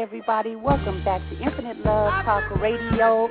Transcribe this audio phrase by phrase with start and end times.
[0.00, 3.24] Everybody, welcome back to Infinite Love Talk Radio.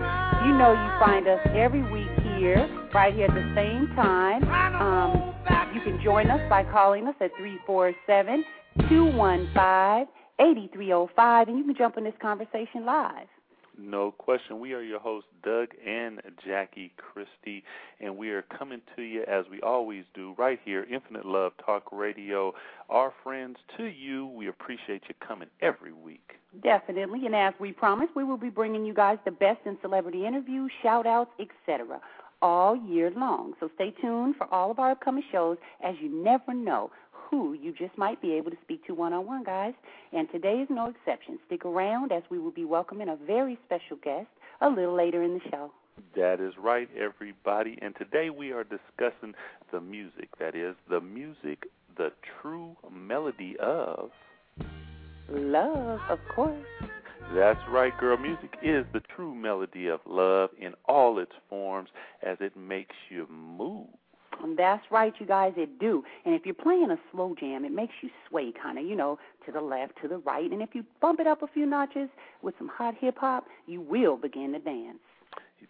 [0.46, 4.44] You know you find us every week here, right here at the same time.
[4.76, 5.34] Um,
[5.74, 8.44] you can join us by calling us at 347
[8.88, 10.08] 215
[10.40, 13.28] 8305, and you can jump in this conversation live.
[13.82, 14.60] No question.
[14.60, 17.64] We are your hosts, Doug and Jackie Christie,
[18.02, 21.92] and we are coming to you as we always do right here, Infinite Love Talk
[21.92, 22.54] Radio.
[22.90, 26.34] Our friends to you, we appreciate you coming every week.
[26.62, 30.26] Definitely, and as we promised, we will be bringing you guys the best in celebrity
[30.26, 32.02] interviews, shout outs, etc.
[32.42, 33.54] all year long.
[33.60, 36.92] So stay tuned for all of our upcoming shows as you never know
[37.30, 39.74] who you just might be able to speak to one on one, guys.
[40.14, 41.40] And today is no exception.
[41.48, 44.28] Stick around as we will be welcoming a very special guest
[44.62, 45.72] a little later in the show.
[46.16, 47.78] That is right, everybody.
[47.82, 49.34] And today we are discussing
[49.72, 50.30] the music.
[50.40, 54.10] That is, the music, the true melody of.
[55.30, 56.66] Love, of course.
[57.36, 58.18] That's right, girl.
[58.18, 61.90] Music is the true melody of love in all its forms
[62.24, 63.88] as it makes you move.
[64.58, 66.04] That's right, you guys, it do.
[66.26, 69.20] And if you're playing a slow jam, it makes you sway kind of, you know,
[69.46, 70.52] to the left, to the right.
[70.52, 72.10] And if you bump it up a few notches
[72.42, 75.00] with some hot hip hop, you will begin to dance.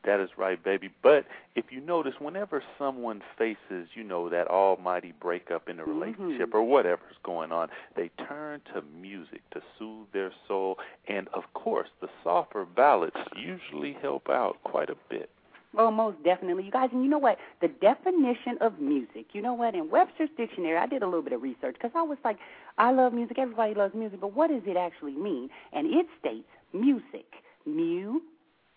[0.06, 0.90] That is right, baby.
[1.02, 1.26] But
[1.56, 6.00] if you notice, whenever someone faces, you know, that almighty breakup in a mm-hmm.
[6.00, 10.78] relationship or whatever's going on, they turn to music to soothe their soul.
[11.08, 15.30] And of course, the softer ballads usually help out quite a bit.
[15.78, 16.90] Oh, most definitely, you guys.
[16.92, 17.38] And you know what?
[17.62, 19.28] The definition of music.
[19.34, 19.76] You know what?
[19.76, 22.38] In Webster's dictionary, I did a little bit of research because I was like,
[22.78, 23.38] I love music.
[23.38, 25.50] Everybody loves music, but what does it actually mean?
[25.72, 27.28] And it states music,
[27.66, 28.20] mu,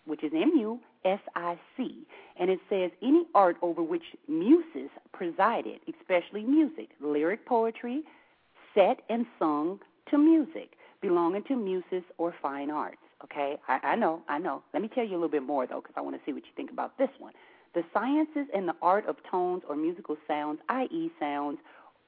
[0.05, 2.05] which is M U S I C,
[2.39, 8.03] and it says any art over which muses presided, especially music, lyric poetry,
[8.73, 10.71] set and sung to music,
[11.01, 12.97] belonging to muses or fine arts.
[13.23, 14.63] Okay, I, I know, I know.
[14.73, 16.43] Let me tell you a little bit more though, because I want to see what
[16.43, 17.33] you think about this one.
[17.73, 21.57] The sciences and the art of tones or musical sounds, i.e., sounds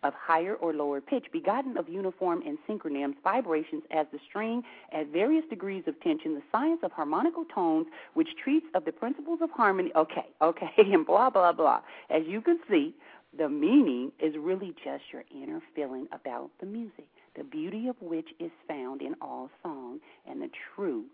[0.03, 4.61] of higher or lower pitch, begotten of uniform and synchronyms, vibrations as the string
[4.91, 9.39] at various degrees of tension, the science of harmonical tones, which treats of the principles
[9.41, 9.91] of harmony.
[9.95, 11.81] Okay, okay, and blah, blah, blah.
[12.11, 12.93] As you can see,
[13.35, 18.29] the meaning is really just your inner feeling about the music, the beauty of which
[18.39, 21.05] is found in all song and the true,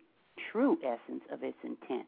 [0.52, 2.08] true essence of its intent.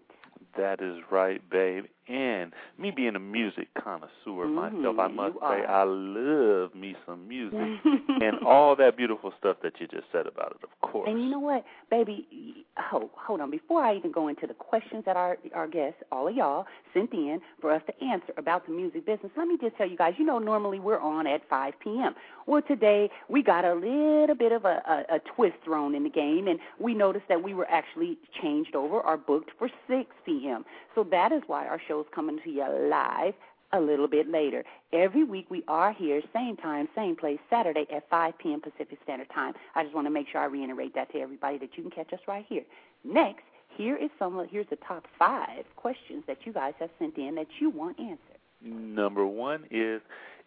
[0.58, 1.86] That is right, babe.
[2.08, 4.10] And me being a music connoisseur
[4.46, 4.56] mm-hmm.
[4.56, 5.66] myself, I must say.
[5.68, 10.52] I love me some music and all that beautiful stuff that you just said about
[10.52, 11.10] it, of course.
[11.10, 12.28] And you know what, baby?
[12.76, 13.52] Hold, hold on.
[13.52, 17.14] Before I even go into the questions that our our guests, all of y'all, sent
[17.14, 20.16] in for us to answer about the music business, let me just tell you guys.
[20.18, 22.16] You know, normally we're on at 5 p.m.
[22.48, 26.10] Well, today we got a little bit of a, a, a twist thrown in the
[26.10, 30.66] game, and we noticed that we were actually changed over or booked for 6 p.m.
[30.96, 33.36] So that is why our show's coming to you live
[33.74, 34.64] a little bit later.
[34.94, 38.62] Every week we are here, same time, same place, Saturday at 5 p.m.
[38.62, 39.54] Pacific Standard Time.
[39.76, 42.14] I just want to make sure I reiterate that to everybody that you can catch
[42.14, 42.64] us right here.
[43.04, 43.44] Next,
[43.76, 44.48] here is some.
[44.50, 48.20] Here's the top five questions that you guys have sent in that you want answered.
[48.62, 50.02] Number one is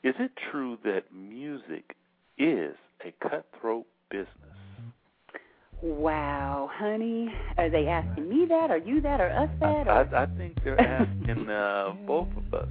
[0.05, 1.97] Is it true that music
[2.39, 2.75] is
[3.05, 4.31] a cutthroat business?
[5.83, 9.87] Wow, honey, are they asking me that, Are you that, or us that?
[9.87, 9.91] Or?
[9.91, 12.69] I, I think they're asking uh, both of us.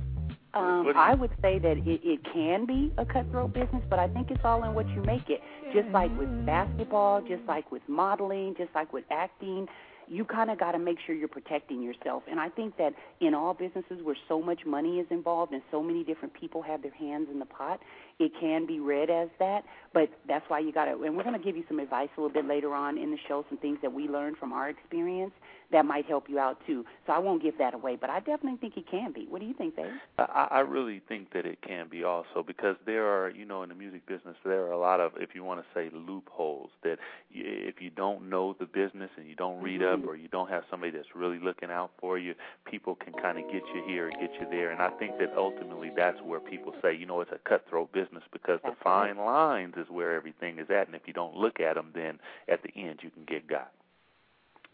[0.56, 3.84] Um, What do you- I would say that it, it can be a cutthroat business,
[3.90, 5.42] but I think it's all in what you make it.
[5.74, 9.68] Just like with basketball, just like with modeling, just like with acting,
[10.08, 12.24] you kind of got to make sure you're protecting yourself.
[12.30, 15.82] And I think that in all businesses where so much money is involved and so
[15.82, 17.80] many different people have their hands in the pot,
[18.20, 19.64] it can be read as that.
[19.94, 21.04] But that's why you got to.
[21.04, 23.18] And we're going to give you some advice a little bit later on in the
[23.28, 25.32] show, some things that we learned from our experience
[25.72, 26.86] that might help you out too.
[27.08, 29.26] So I won't give that away, but I definitely think it can be.
[29.30, 29.92] What do you think, Dave?
[30.20, 33.70] I, I really think that it can be also because there are, you know, in
[33.70, 36.98] the music business, there are a lot of, if you want to say, loopholes that
[37.32, 40.04] if you don't know the business and you don't read Mm-hmm.
[40.04, 42.34] up or you don't have somebody that's really looking out for you,
[42.66, 44.72] people can kind of get you here and get you there.
[44.72, 48.05] And I think that ultimately that's where people say, you know, it's a cutthroat business
[48.32, 50.88] because That's the fine lines is where everything is at.
[50.88, 53.72] And if you don't look at them, then at the end you can get got.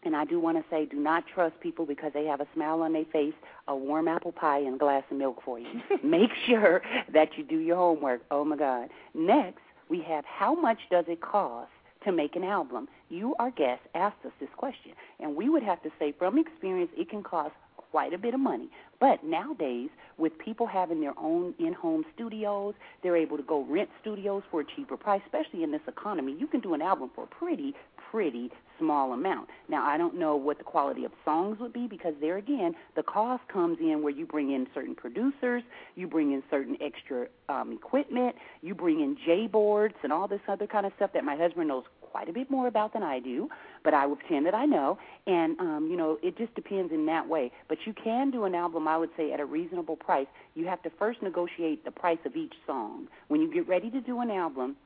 [0.04, 2.82] And I do want to say, do not trust people because they have a smile
[2.82, 3.34] on their face,
[3.68, 5.80] a warm apple pie, and a glass of milk for you.
[6.02, 6.82] Make sure
[7.12, 8.22] that you do your homework.
[8.30, 8.88] Oh my God.
[9.14, 11.70] Next, we have how much does it cost
[12.04, 12.88] to make an album?
[13.10, 16.90] You, our guest, asked us this question, and we would have to say, from experience,
[16.96, 17.52] it can cost
[17.92, 18.70] quite a bit of money.
[19.00, 24.42] But nowadays, with people having their own in-home studios, they're able to go rent studios
[24.50, 26.34] for a cheaper price, especially in this economy.
[26.38, 27.74] You can do an album for a pretty,
[28.10, 29.48] pretty small amount.
[29.68, 33.02] Now, I don't know what the quality of songs would be because there again, the
[33.02, 35.62] cost comes in where you bring in certain producers,
[35.94, 40.40] you bring in certain extra um, equipment, you bring in J boards and all this
[40.48, 43.18] other kind of stuff that my husband knows quite a bit more about than I
[43.18, 43.48] do,
[43.82, 44.98] but I will pretend that I know.
[45.26, 47.50] And um, you know, it just depends in that way.
[47.68, 50.26] But you can do an album, I would say, at a reasonable price.
[50.54, 53.08] You have to first negotiate the price of each song.
[53.28, 54.76] When you get ready to do an album,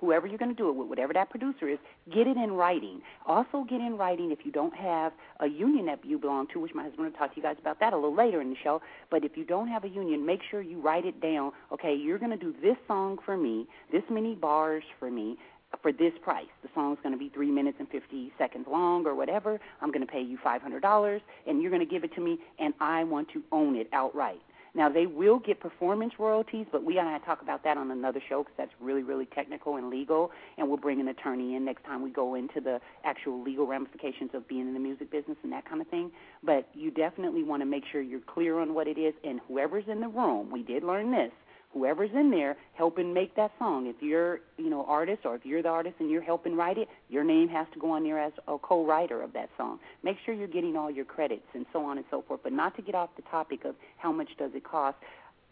[0.00, 1.78] whoever you're going to do it with, whatever that producer is,
[2.12, 3.00] get it in writing.
[3.26, 6.74] Also, get in writing if you don't have a union that you belong to, which
[6.74, 8.82] my husband will talk to you guys about that a little later in the show.
[9.10, 11.52] But if you don't have a union, make sure you write it down.
[11.72, 15.36] Okay, you're going to do this song for me, this many bars for me.
[15.82, 19.14] For this price, the song's going to be three minutes and fifty seconds long, or
[19.14, 19.60] whatever.
[19.80, 22.20] I'm going to pay you five hundred dollars, and you're going to give it to
[22.20, 24.40] me, and I want to own it outright.
[24.74, 28.42] Now they will get performance royalties, but we gotta talk about that on another show
[28.42, 30.32] because that's really, really technical and legal.
[30.58, 34.32] And we'll bring an attorney in next time we go into the actual legal ramifications
[34.34, 36.10] of being in the music business and that kind of thing.
[36.44, 39.14] But you definitely want to make sure you're clear on what it is.
[39.24, 41.32] And whoever's in the room, we did learn this.
[41.76, 45.62] Whoever's in there helping make that song, if you're, you know, artist or if you're
[45.62, 48.32] the artist and you're helping write it, your name has to go on there as
[48.48, 49.78] a co-writer of that song.
[50.02, 52.40] Make sure you're getting all your credits and so on and so forth.
[52.42, 54.96] But not to get off the topic of how much does it cost.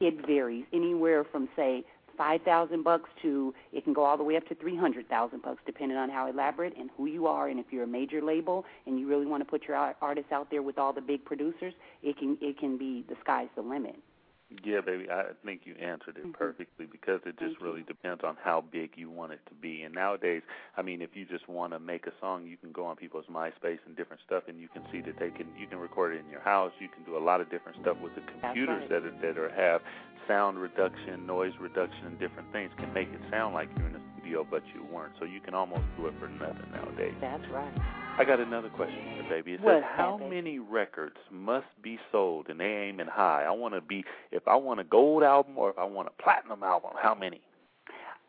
[0.01, 1.85] It varies anywhere from say
[2.17, 5.43] five thousand bucks to it can go all the way up to three hundred thousand
[5.43, 7.49] bucks, depending on how elaborate and who you are.
[7.49, 10.33] And if you're a major label and you really want to put your ar- artists
[10.33, 13.63] out there with all the big producers, it can it can be the sky's the
[13.63, 13.97] limit.
[14.63, 16.33] Yeah, baby, I think you answered it Mhm.
[16.35, 17.67] perfectly because it just Thank you.
[17.67, 19.83] really depends on how big you want it to be.
[19.83, 20.43] And nowadays,
[20.77, 23.27] I mean, if you just want to make a song, you can go on people's
[23.27, 26.21] MySpace and different stuff, and you can see that they can you can record it
[26.21, 26.73] in your house.
[26.79, 28.89] You can do a lot of different stuff with the computers right.
[28.91, 29.83] that are, that are have
[30.27, 34.01] sound reduction, noise reduction, and different things can make it sound like you're in a
[34.19, 35.13] studio, but you weren't.
[35.19, 37.15] So you can almost do it for nothing nowadays.
[37.21, 38.04] That's right.
[38.17, 39.55] I got another question here, baby.
[39.55, 42.49] It says, how that, many records must be sold?
[42.49, 43.45] And they aiming high.
[43.45, 46.23] I want to be, if I want a gold album or if I want a
[46.23, 47.41] platinum album, how many?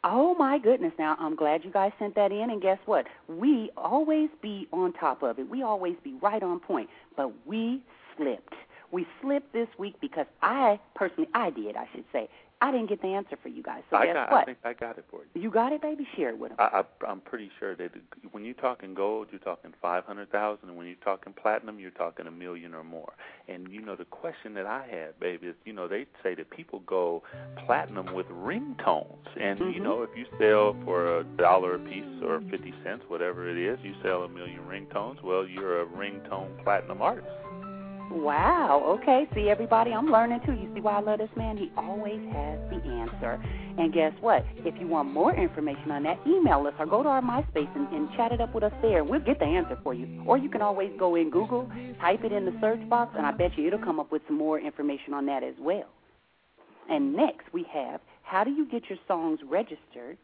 [0.04, 0.94] Oh my goodness!
[1.00, 3.08] Now I'm glad you guys sent that in, and guess what?
[3.28, 5.50] We always be on top of it.
[5.50, 7.82] We always be right on point, but we
[8.16, 8.54] slipped.
[8.92, 12.30] We slipped this week because I personally, I did, I should say,
[12.66, 13.84] I didn't get the answer for you guys.
[13.92, 14.42] So I guess got, what?
[14.42, 15.42] I think I got it for you.
[15.42, 16.08] you got it, baby.
[16.16, 16.58] Share it with them.
[16.60, 17.92] I, I, I'm pretty sure that
[18.32, 21.92] when you're talking gold, you're talking five hundred thousand, and when you're talking platinum, you're
[21.92, 23.14] talking a million or more.
[23.48, 26.50] And you know, the question that I had, baby, is you know they say that
[26.50, 27.22] people go
[27.68, 29.84] platinum with ringtones, and you Mhm.
[29.84, 33.78] know if you sell for a dollar a piece or fifty cents, whatever it is,
[33.84, 35.22] you sell a million ringtones.
[35.22, 37.28] Well, you're a ringtone platinum artist.
[38.12, 38.98] Wow.
[39.00, 39.28] Okay.
[39.34, 40.54] See, everybody, I'm learning too.
[40.54, 41.58] You see why I love this man?
[41.58, 43.42] He always has the answer.
[43.78, 44.46] And guess what?
[44.58, 47.88] If you want more information on that, email us or go to our MySpace and,
[47.90, 50.24] and chat it up with us there, we'll get the answer for you.
[50.26, 51.70] Or you can always go in Google,
[52.00, 54.38] type it in the search box, and I bet you it'll come up with some
[54.38, 55.90] more information on that as well.
[56.90, 60.18] And next, we have how do you get your songs registered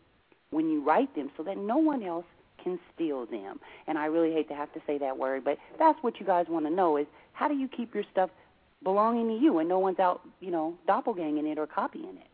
[0.51, 2.25] when you write them so that no one else
[2.63, 3.59] can steal them.
[3.87, 6.45] And I really hate to have to say that word, but that's what you guys
[6.49, 8.29] want to know is how do you keep your stuff
[8.83, 12.27] belonging to you and no one's out, you know, doppelganging it or copying it?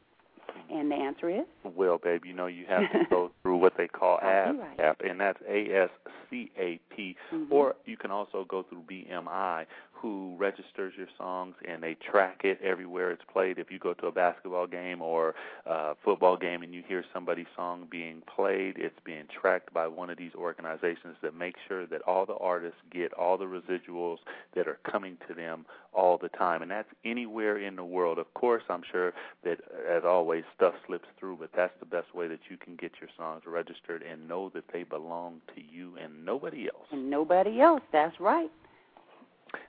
[0.69, 3.87] And the answer is Well, babe, you know you have to go through what they
[3.87, 4.19] call.
[4.19, 5.89] ASCAP, and that's A S
[6.29, 7.47] C A P, Mhm.
[7.51, 9.65] or you can also go through BMI,
[10.01, 13.57] who registers your songs and they track it everywhere it's played.
[13.57, 15.35] If you go to a basketball game or
[15.65, 20.09] a football game and you hear somebody's song being played, it's being tracked by one
[20.09, 24.17] of these organizations that make sure that all the artists get all the residuals
[24.55, 26.61] that are coming to them all the time.
[26.61, 28.19] And that's anywhere in the world.
[28.19, 29.13] Of course, I'm sure
[29.43, 32.91] that, as always, stuff slips through, but that's the best way that you can get
[33.01, 36.87] your songs registered and know that they belong to you and nobody else.
[36.91, 37.81] And nobody else.
[37.91, 38.51] That's right.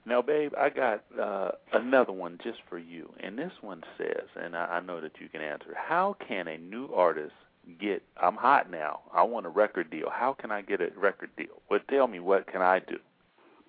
[0.06, 4.56] Now, babe, I got uh, another one just for you, and this one says, and
[4.56, 5.74] I, I know that you can answer.
[5.76, 7.34] How can a new artist
[7.80, 8.02] get?
[8.20, 9.00] I'm hot now.
[9.12, 10.08] I want a record deal.
[10.10, 11.62] How can I get a record deal?
[11.70, 12.98] Well, tell me what can I do?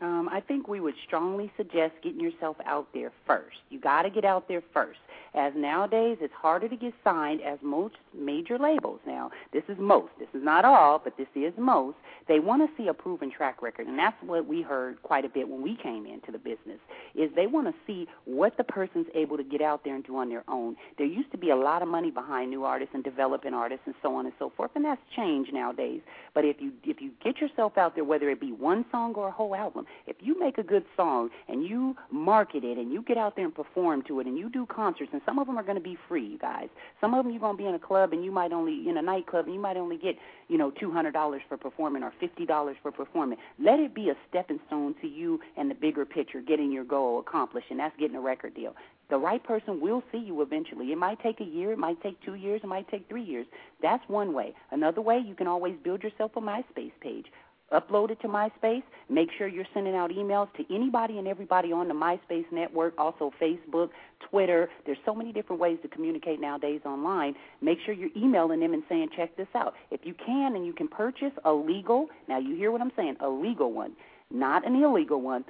[0.01, 3.57] Um, I think we would strongly suggest getting yourself out there first.
[3.69, 4.99] You got to get out there first
[5.33, 9.31] as nowadays it's harder to get signed as most major labels now.
[9.53, 10.11] This is most.
[10.17, 11.97] This is not all, but this is most.
[12.27, 15.29] They want to see a proven track record, and that's what we heard quite a
[15.29, 16.79] bit when we came into the business.
[17.15, 20.15] Is they want to see what the person's able to get out there and do
[20.15, 20.75] on their own.
[20.97, 23.95] There used to be a lot of money behind new artists and developing artists and
[24.01, 26.01] so on and so forth, and that's changed nowadays.
[26.33, 29.27] But if you if you get yourself out there, whether it be one song or
[29.27, 33.01] a whole album, if you make a good song and you market it and you
[33.01, 35.57] get out there and perform to it and you do concerts and some of them
[35.57, 36.69] are going to be free, you guys.
[37.01, 38.97] Some of them you're going to be in a club and you might only in
[38.97, 40.15] a nightclub and you might only get
[40.47, 43.37] you know two hundred dollars for performing or fifty dollars for performing.
[43.59, 47.19] Let it be a stepping stone to you and the bigger picture, getting your goal
[47.19, 48.75] accomplished, and that's getting a record deal.
[49.09, 50.91] The right person will see you eventually.
[50.91, 53.47] It might take a year, it might take two years, it might take three years.
[53.81, 54.53] That's one way.
[54.71, 57.25] Another way, you can always build yourself a MySpace page
[57.71, 58.83] upload it to MySpace.
[59.09, 63.31] Make sure you're sending out emails to anybody and everybody on the MySpace network, also
[63.41, 63.89] Facebook,
[64.29, 64.69] Twitter.
[64.85, 67.35] There's so many different ways to communicate nowadays online.
[67.61, 69.73] Make sure you're emailing them and saying, check this out.
[69.91, 73.17] If you can and you can purchase a legal, now you hear what I'm saying,
[73.19, 73.93] a legal one,
[74.31, 75.45] not an illegal one,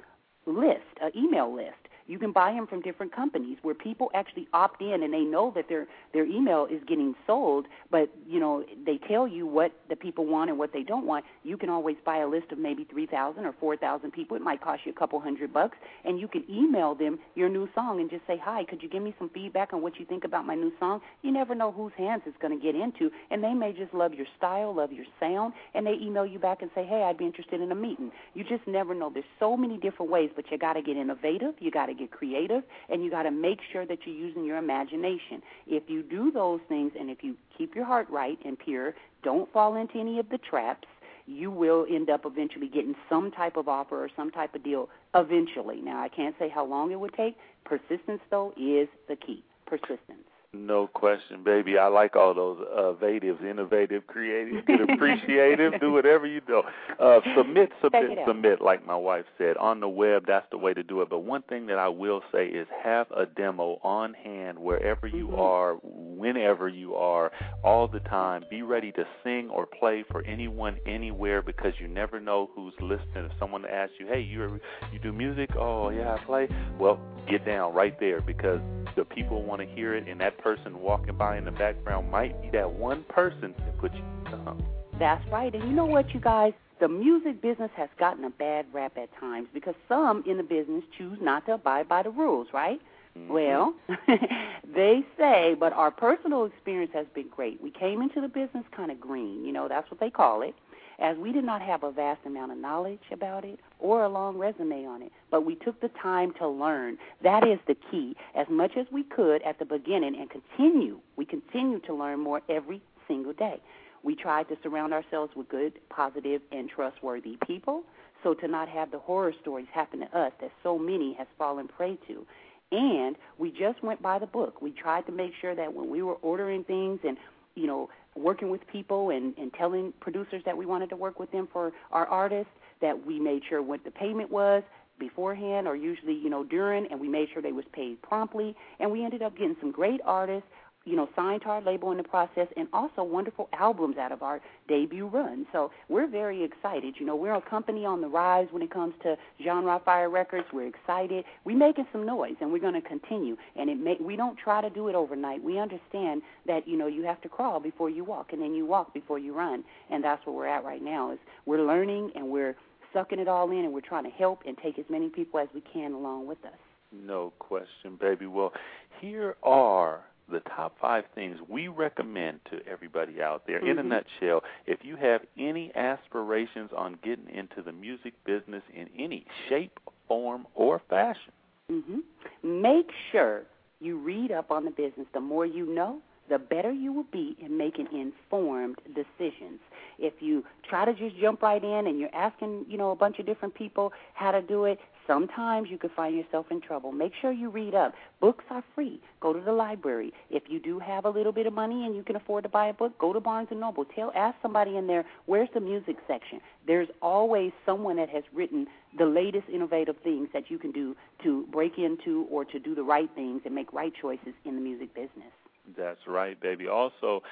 [0.46, 1.76] list, an email list
[2.10, 5.52] you can buy them from different companies where people actually opt in and they know
[5.54, 9.94] that their their email is getting sold, but you know they tell you what the
[9.94, 11.24] people want and what they don't want.
[11.44, 14.36] You can always buy a list of maybe three thousand or four thousand people.
[14.36, 17.68] It might cost you a couple hundred bucks, and you can email them your new
[17.76, 20.24] song and just say, "Hi, could you give me some feedback on what you think
[20.24, 23.44] about my new song?" You never know whose hands it's going to get into, and
[23.44, 26.72] they may just love your style, love your sound, and they email you back and
[26.74, 29.10] say, "Hey, I'd be interested in a meeting." You just never know.
[29.10, 31.54] There's so many different ways, but you got to get innovative.
[31.60, 34.56] You got to get creative and you got to make sure that you're using your
[34.56, 35.42] imagination.
[35.66, 39.50] If you do those things and if you keep your heart right and pure, don't
[39.52, 40.88] fall into any of the traps,
[41.26, 44.88] you will end up eventually getting some type of offer or some type of deal
[45.14, 45.80] eventually.
[45.80, 47.36] Now, I can't say how long it would take.
[47.64, 49.44] Persistence, though, is the key.
[49.66, 50.26] Persistence.
[50.52, 51.78] No question, baby.
[51.78, 56.62] I like all those uh, vatives, innovative, creative, get appreciative, do whatever you do.
[56.98, 59.56] Uh, submit, submit, submit, like my wife said.
[59.58, 61.08] On the web, that's the way to do it.
[61.08, 65.28] But one thing that I will say is have a demo on hand wherever you
[65.28, 65.40] mm-hmm.
[65.40, 67.30] are, whenever you are,
[67.62, 68.42] all the time.
[68.50, 73.26] Be ready to sing or play for anyone, anywhere, because you never know who's listening.
[73.30, 74.58] If someone asks you, hey, you
[74.92, 75.50] you do music?
[75.56, 76.48] Oh, yeah, I play.
[76.76, 78.60] Well, get down right there because
[78.96, 82.40] the people want to hear it, and that person walking by in the background might
[82.42, 84.62] be that one person that put you down.
[84.98, 85.54] That's right.
[85.54, 86.52] And you know what, you guys?
[86.80, 90.82] The music business has gotten a bad rap at times because some in the business
[90.96, 92.80] choose not to abide by the rules, right?
[93.18, 93.32] Mm-hmm.
[93.32, 93.74] Well,
[94.74, 97.62] they say, but our personal experience has been great.
[97.62, 100.54] We came into the business kind of green, you know, that's what they call it
[101.00, 104.36] as we did not have a vast amount of knowledge about it or a long
[104.36, 106.98] resume on it, but we took the time to learn.
[107.22, 108.14] That is the key.
[108.34, 112.42] As much as we could at the beginning and continue, we continue to learn more
[112.48, 113.60] every single day.
[114.02, 117.82] We tried to surround ourselves with good, positive, and trustworthy people
[118.22, 121.68] so to not have the horror stories happen to us that so many has fallen
[121.68, 122.26] prey to.
[122.72, 124.62] And we just went by the book.
[124.62, 127.16] We tried to make sure that when we were ordering things and
[127.56, 131.30] you know working with people and, and telling producers that we wanted to work with
[131.30, 134.62] them for our artists, that we made sure what the payment was
[134.98, 138.54] beforehand or usually, you know, during, and we made sure they was paid promptly.
[138.78, 140.48] And we ended up getting some great artists
[140.90, 144.22] you know, signed to our label in the process, and also wonderful albums out of
[144.22, 145.46] our debut run.
[145.52, 146.94] So we're very excited.
[146.98, 150.46] You know, we're a company on the rise when it comes to genre fire records.
[150.52, 151.24] We're excited.
[151.44, 153.36] We're making some noise, and we're going to continue.
[153.56, 155.42] And it may, we don't try to do it overnight.
[155.42, 158.66] We understand that you know you have to crawl before you walk, and then you
[158.66, 159.62] walk before you run.
[159.90, 161.12] And that's where we're at right now.
[161.12, 162.56] Is we're learning and we're
[162.92, 165.48] sucking it all in, and we're trying to help and take as many people as
[165.54, 166.58] we can along with us.
[166.92, 168.26] No question, baby.
[168.26, 168.52] Well,
[169.00, 173.60] here are the top five things we recommend to everybody out there.
[173.60, 173.68] Mm-hmm.
[173.68, 178.88] In a nutshell, if you have any aspirations on getting into the music business in
[178.98, 181.32] any shape, form, or fashion.
[181.68, 181.98] hmm
[182.42, 183.42] Make sure
[183.80, 185.06] you read up on the business.
[185.12, 189.60] The more you know, the better you will be in making informed decisions.
[189.98, 193.18] If you try to just jump right in and you're asking, you know, a bunch
[193.18, 194.78] of different people how to do it,
[195.10, 196.92] sometimes you could find yourself in trouble.
[196.92, 197.94] Make sure you read up.
[198.20, 199.00] Books are free.
[199.20, 200.12] Go to the library.
[200.30, 202.68] If you do have a little bit of money and you can afford to buy
[202.68, 203.84] a book, go to Barnes and Noble.
[203.84, 206.40] Tell ask somebody in there, where's the music section?
[206.64, 211.44] There's always someone that has written the latest innovative things that you can do to
[211.50, 214.94] break into or to do the right things and make right choices in the music
[214.94, 215.32] business.
[215.76, 216.68] That's right, baby.
[216.68, 217.22] Also,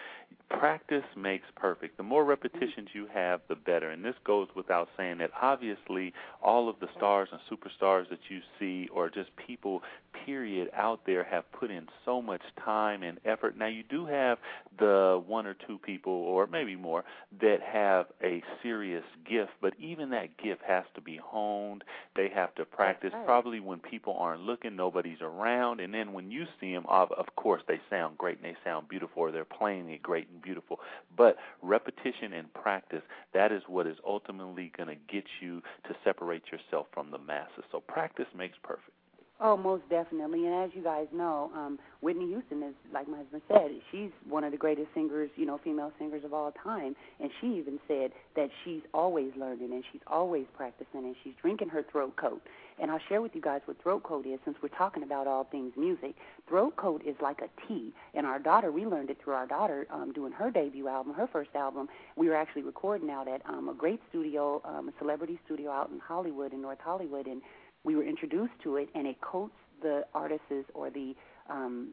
[0.50, 1.96] practice makes perfect.
[1.96, 3.90] The more repetitions you have, the better.
[3.90, 8.40] And this goes without saying that obviously all of the stars and superstars that you
[8.58, 9.82] see, or just people,
[10.24, 13.56] period, out there have put in so much time and effort.
[13.56, 14.38] Now, you do have
[14.78, 17.04] the one or two people, or maybe more,
[17.40, 21.84] that have a serious gift, but even that gift has to be honed.
[22.16, 23.12] They have to practice.
[23.14, 23.26] right.
[23.26, 25.80] Probably when people aren't looking, nobody's around.
[25.80, 28.88] And then when you see them, of, of course, they sound great and they sound
[28.88, 30.80] beautiful, or they're playing it great and beautiful.
[31.16, 36.42] But repetition and practice, that is what is ultimately going to get you to separate
[36.52, 37.64] yourself from the masses.
[37.72, 38.97] So practice makes perfect.
[39.40, 40.46] Oh, most definitely.
[40.46, 44.42] And as you guys know, um, Whitney Houston is, like my husband said, she's one
[44.42, 46.96] of the greatest singers, you know, female singers of all time.
[47.20, 51.68] And she even said that she's always learning and she's always practicing and she's drinking
[51.68, 52.42] her throat coat.
[52.80, 55.44] And I'll share with you guys what throat coat is since we're talking about all
[55.44, 56.14] things music.
[56.48, 57.92] Throat coat is like a tea.
[58.14, 61.28] And our daughter, we learned it through our daughter um, doing her debut album, her
[61.32, 61.88] first album.
[62.16, 65.90] We were actually recording out at um, a great studio, um, a celebrity studio out
[65.90, 67.26] in Hollywood, in North Hollywood.
[67.26, 67.42] And
[67.84, 71.14] we were introduced to it, and it coats the artist's or the
[71.48, 71.88] um,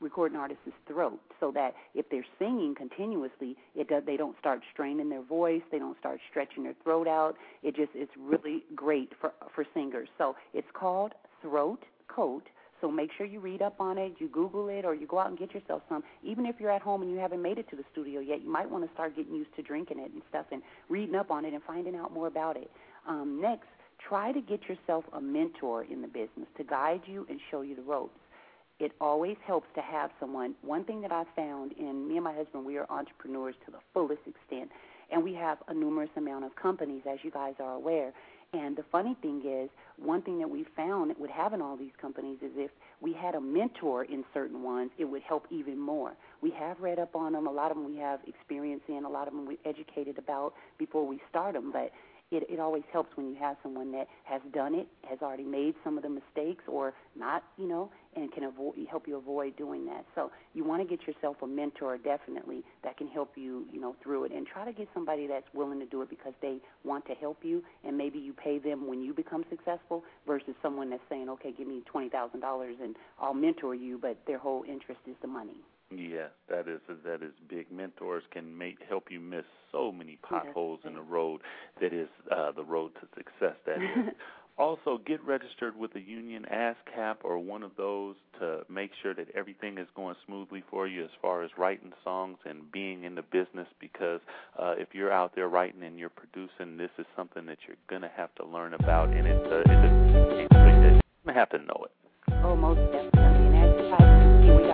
[0.00, 5.08] recording artist's throat, so that if they're singing continuously, it does, they don't start straining
[5.08, 7.34] their voice, they don't start stretching their throat out.
[7.62, 10.08] It just it's really great for for singers.
[10.18, 11.12] So it's called
[11.42, 12.44] Throat Coat.
[12.80, 15.28] So make sure you read up on it, you Google it, or you go out
[15.28, 16.02] and get yourself some.
[16.22, 18.50] Even if you're at home and you haven't made it to the studio yet, you
[18.50, 20.60] might want to start getting used to drinking it and stuff and
[20.90, 22.70] reading up on it and finding out more about it.
[23.08, 23.68] Um, next,
[24.08, 27.74] try to get yourself a mentor in the business to guide you and show you
[27.74, 28.18] the ropes.
[28.80, 30.54] It always helps to have someone.
[30.62, 33.78] One thing that I found in me and my husband, we are entrepreneurs to the
[33.92, 34.70] fullest extent,
[35.12, 38.12] and we have a numerous amount of companies, as you guys are aware.
[38.52, 42.38] And the funny thing is, one thing that we found with having all these companies
[42.40, 46.12] is if we had a mentor in certain ones, it would help even more.
[46.40, 47.46] We have read up on them.
[47.46, 49.04] A lot of them we have experience in.
[49.04, 51.72] A lot of them we educated about before we start them.
[51.72, 51.90] But
[52.34, 55.74] it, it always helps when you have someone that has done it, has already made
[55.82, 59.86] some of the mistakes, or not, you know, and can avoid help you avoid doing
[59.86, 60.04] that.
[60.14, 63.96] So you want to get yourself a mentor definitely that can help you, you know,
[64.02, 67.06] through it, and try to get somebody that's willing to do it because they want
[67.06, 71.02] to help you, and maybe you pay them when you become successful versus someone that's
[71.08, 75.00] saying, okay, give me twenty thousand dollars and I'll mentor you, but their whole interest
[75.06, 75.56] is the money.
[75.90, 77.70] Yeah, that is that is big.
[77.70, 81.40] Mentors can make help you miss so many potholes in the road.
[81.80, 83.56] That is uh, the road to success.
[83.66, 84.14] That is.
[84.58, 89.28] also, get registered with a union, ASCAP, or one of those to make sure that
[89.34, 93.22] everything is going smoothly for you as far as writing songs and being in the
[93.22, 93.68] business.
[93.78, 94.20] Because
[94.58, 98.10] uh, if you're out there writing and you're producing, this is something that you're gonna
[98.16, 101.84] have to learn about, and it's a, it's a it's a, you have to know
[101.84, 101.92] it.
[102.42, 103.13] Oh, most definitely.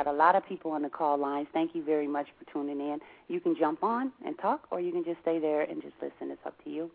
[0.02, 1.46] Got a lot of people on the call lines.
[1.52, 3.00] Thank you very much for tuning in.
[3.28, 6.30] You can jump on and talk, or you can just stay there and just listen.
[6.30, 6.90] It's up to you.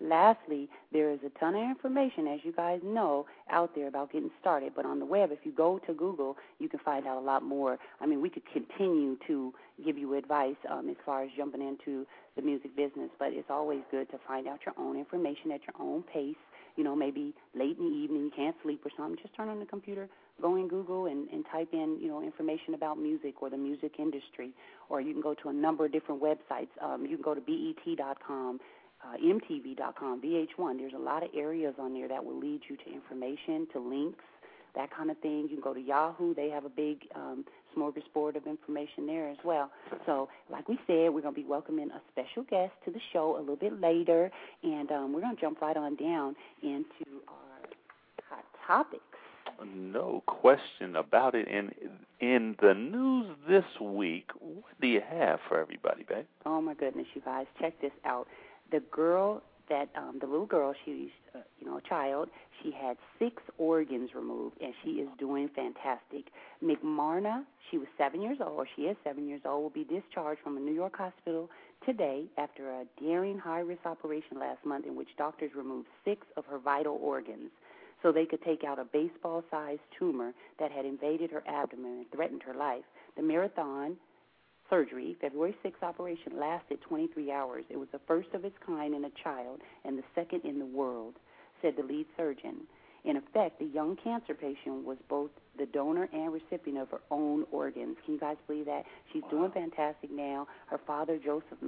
[0.00, 4.30] Lastly, there is a ton of information, as you guys know, out there about getting
[4.40, 4.72] started.
[4.74, 7.44] But on the web, if you go to Google, you can find out a lot
[7.44, 7.78] more.
[8.00, 12.04] I mean, we could continue to give you advice um, as far as jumping into
[12.34, 15.76] the music business, but it's always good to find out your own information at your
[15.78, 16.34] own pace.
[16.74, 19.18] You know, maybe late in the evening, you can't sleep or something.
[19.22, 20.08] Just turn on the computer,
[20.40, 23.92] go in Google, and, and type in, you know, information about music or the music
[23.98, 24.52] industry.
[24.88, 26.68] Or you can go to a number of different websites.
[26.80, 28.60] Um, you can go to BET.com
[29.04, 30.78] uh, MTV.com, VH1.
[30.78, 34.24] There's a lot of areas on there that will lead you to information, to links,
[34.74, 35.42] that kind of thing.
[35.42, 36.34] You can go to Yahoo.
[36.34, 37.44] They have a big um,
[37.76, 39.70] smorgasbord of information there as well.
[40.06, 43.36] So, like we said, we're going to be welcoming a special guest to the show
[43.36, 44.30] a little bit later,
[44.62, 47.68] and um, we're going to jump right on down into our
[48.28, 49.04] hot topics.
[49.64, 51.48] No question about it.
[51.48, 51.72] And
[52.20, 56.26] in the news this week, what do you have for everybody, babe?
[56.46, 58.26] Oh my goodness, you guys, check this out.
[58.70, 62.28] The girl that um the little girl, she's uh, you know a child.
[62.62, 66.26] She had six organs removed, and she is doing fantastic.
[66.62, 68.66] McMarna, she was seven years old.
[68.76, 69.62] She is seven years old.
[69.62, 71.48] Will be discharged from a New York hospital
[71.84, 76.58] today after a daring high-risk operation last month in which doctors removed six of her
[76.58, 77.50] vital organs.
[78.02, 82.10] So they could take out a baseball sized tumor that had invaded her abdomen and
[82.10, 82.84] threatened her life.
[83.16, 83.96] The marathon
[84.68, 87.64] surgery, February 6th operation, lasted 23 hours.
[87.68, 90.66] It was the first of its kind in a child and the second in the
[90.66, 91.14] world,
[91.60, 92.62] said the lead surgeon.
[93.04, 97.44] In effect, the young cancer patient was both the donor and recipient of her own
[97.50, 97.96] organs.
[98.04, 98.84] Can you guys believe that?
[99.12, 100.46] She's doing fantastic now.
[100.66, 101.58] Her father, Joseph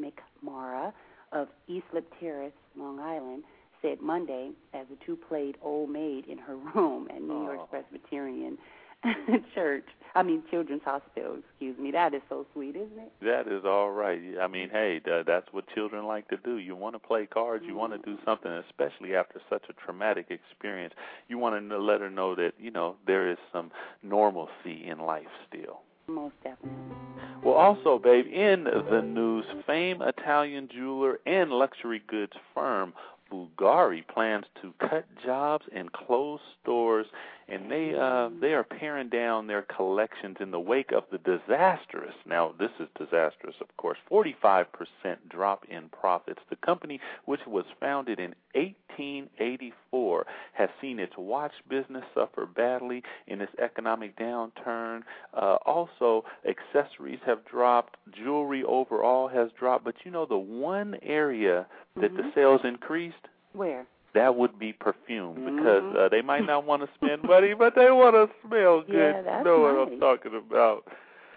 [0.00, 0.92] McMara
[1.32, 3.42] of East Eastland Terrace, Long Island,
[3.86, 8.58] said Monday as the two played old maid in her room at New York's Presbyterian
[9.54, 9.84] Church.
[10.14, 11.36] I mean, Children's Hospital.
[11.38, 11.90] Excuse me.
[11.90, 13.12] That is so sweet, isn't it?
[13.20, 14.18] That is all right.
[14.40, 16.56] I mean, hey, that's what children like to do.
[16.56, 17.64] You want to play cards.
[17.66, 18.24] You want to do mm-hmm.
[18.24, 20.94] something, especially after such a traumatic experience.
[21.28, 23.70] You want to let her know that you know there is some
[24.02, 25.80] normalcy in life still.
[26.08, 26.96] Most definitely.
[27.44, 32.94] Well, also, babe, in the news, famed Italian jeweler and luxury goods firm
[33.30, 37.06] Bulgari plans to cut jobs and close stores,
[37.48, 42.14] and they uh, they are paring down their collections in the wake of the disastrous.
[42.26, 43.98] Now, this is disastrous, of course.
[44.10, 44.66] 45%
[45.28, 46.40] drop in profits.
[46.50, 53.38] The company, which was founded in 1884, has seen its watch business suffer badly in
[53.38, 55.02] this economic downturn.
[55.34, 61.66] Uh, also, accessories have dropped, jewelry overall has dropped, but you know the one area
[61.94, 62.34] that the Mhm.
[62.34, 63.86] sales increased Where?
[64.16, 65.96] That would be perfume because Mhm.
[65.96, 68.94] uh, they might not want to spend money, but they want to smell good.
[68.94, 70.84] Yeah, you that's know what I'm talking about.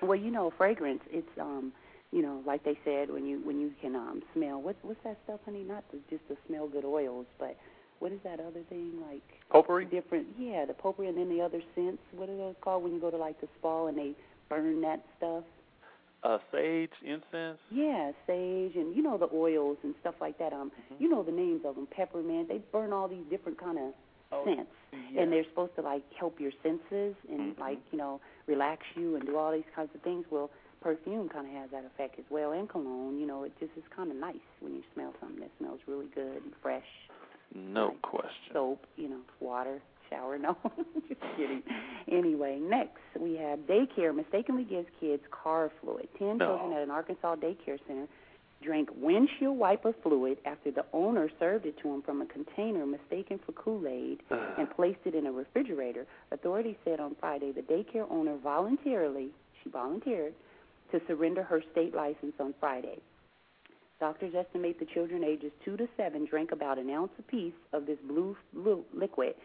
[0.02, 1.04] Well, you know, fragrance.
[1.12, 1.74] It's um,
[2.12, 4.62] you know, like they said, when you when you can um smell.
[4.62, 5.64] What's what's that stuff, honey?
[5.64, 7.58] Not the, just the smell good oils, but
[8.00, 9.22] what is that other thing like?
[9.52, 9.86] Potpourri?
[9.86, 10.28] Different.
[10.38, 12.02] Yeah, the potpourri and then the other scents.
[12.14, 14.14] What are those called when you go to like the spa and they
[14.48, 15.44] burn that stuff?
[16.22, 17.60] Uh, sage, incense.
[17.72, 20.52] Yeah, sage and you know the oils and stuff like that.
[20.54, 21.04] Um, Mm-hmm.
[21.04, 21.88] you know the names of them.
[21.92, 22.50] Peppermint.
[22.50, 23.94] They burn all these different kind of
[24.32, 24.70] Oh, scents,
[25.18, 27.60] and they're supposed to like help your senses and Mhm.
[27.60, 30.26] like you know relax you and do all these kinds of things.
[30.30, 30.52] Well,
[30.82, 33.18] perfume kind of has that effect as well, and cologne.
[33.20, 36.08] You know, it just is kind of nice when you smell something that smells really
[36.14, 36.86] good and fresh.
[37.56, 38.54] No Like question.
[38.54, 40.38] Soap, you know, water, shower.
[40.42, 40.58] No,
[41.08, 41.62] just kidding.
[42.12, 46.08] Anyway, next we have daycare mistakenly gives kids car fluid.
[46.18, 46.48] Ten No.
[46.58, 48.08] children at an Arkansas daycare center
[48.62, 53.40] drank windshield wiper fluid after the owner served it to them from a container mistaken
[53.46, 54.20] for Kool-Aid
[54.58, 56.06] and placed it in a refrigerator.
[56.32, 59.30] Authorities said on Friday the daycare owner voluntarily,
[59.64, 60.34] she volunteered,
[60.92, 62.98] to surrender her state license on Friday.
[64.00, 67.98] Doctors estimate the children ages 2 to 7 drank about an ounce apiece of this
[68.08, 69.36] blue, blue liquid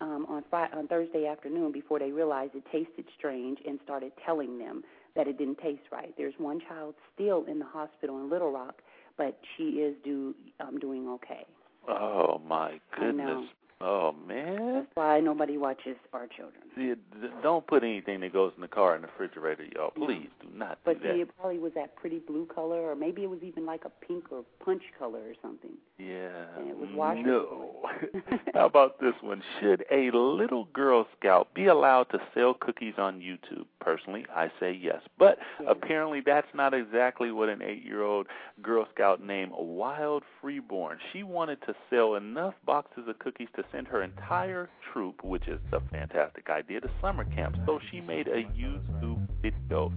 [0.00, 4.58] um, on, Friday, on Thursday afternoon before they realized it tasted strange and started telling
[4.58, 4.82] them
[5.16, 6.14] that it didn't taste right.
[6.16, 8.76] There's one child still in the hospital in Little Rock,
[9.16, 11.44] but she is do, um, doing okay.
[11.88, 13.46] Oh my goodness.
[13.80, 14.74] Oh man.
[14.74, 16.62] That's why nobody watches our children.
[16.74, 16.94] See,
[17.42, 19.90] don't put anything that goes in the car in the refrigerator, y'all.
[19.90, 21.14] Please do not But do that.
[21.14, 23.90] see, it probably was that pretty blue color, or maybe it was even like a
[24.04, 25.70] pink or punch color or something.
[25.98, 26.46] Yeah.
[26.58, 27.82] And it was No.
[28.54, 29.42] How about this one?
[29.60, 33.64] Should a little Girl Scout be allowed to sell cookies on YouTube?
[33.80, 35.02] Personally, I say yes.
[35.18, 35.70] But Yeah.
[35.70, 38.26] apparently that's not exactly what an eight year old
[38.60, 40.98] Girl Scout named Wild Freeborn.
[41.12, 45.60] She wanted to sell enough boxes of cookies to send her entire troop, which is
[45.72, 47.56] a fantastic idea, to summer camp.
[47.66, 49.92] So she made a YouTube video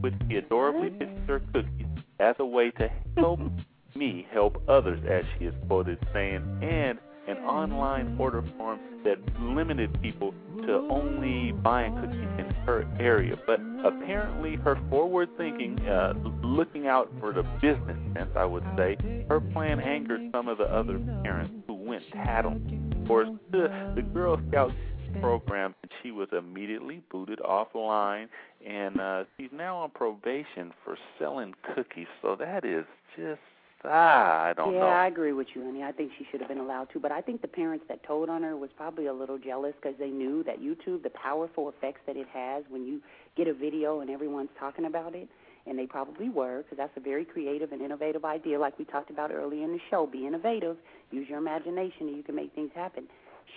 [0.00, 1.86] with the adorably pictured cookies
[2.20, 3.40] as a way to help
[3.94, 6.98] me help others, as she is quoted saying, and
[7.28, 13.36] an online order form that limited people to only buying cookies in her area.
[13.46, 18.96] But apparently, her forward thinking, uh, looking out for the business sense, I would say,
[19.28, 23.01] her plan angered some of the other parents who went tattling.
[23.50, 24.72] The Girl Scout
[25.20, 28.28] program, and she was immediately booted offline,
[28.66, 32.06] and uh, she's now on probation for selling cookies.
[32.22, 32.84] So that is
[33.16, 33.40] just
[33.84, 34.86] ah, I don't yeah, know.
[34.86, 35.82] Yeah i agree with you, honey.
[35.82, 38.28] I think she should have been allowed to, but I think the parents that told
[38.28, 42.00] on her was probably a little jealous because they knew that YouTube, the powerful effects
[42.06, 43.00] that it has when you
[43.36, 45.28] get a video and everyone's talking about it,
[45.66, 49.10] and they probably were because that's a very creative and innovative idea, like we talked
[49.10, 50.06] about earlier in the show.
[50.06, 50.76] Be innovative,
[51.10, 53.04] use your imagination, and you can make things happen.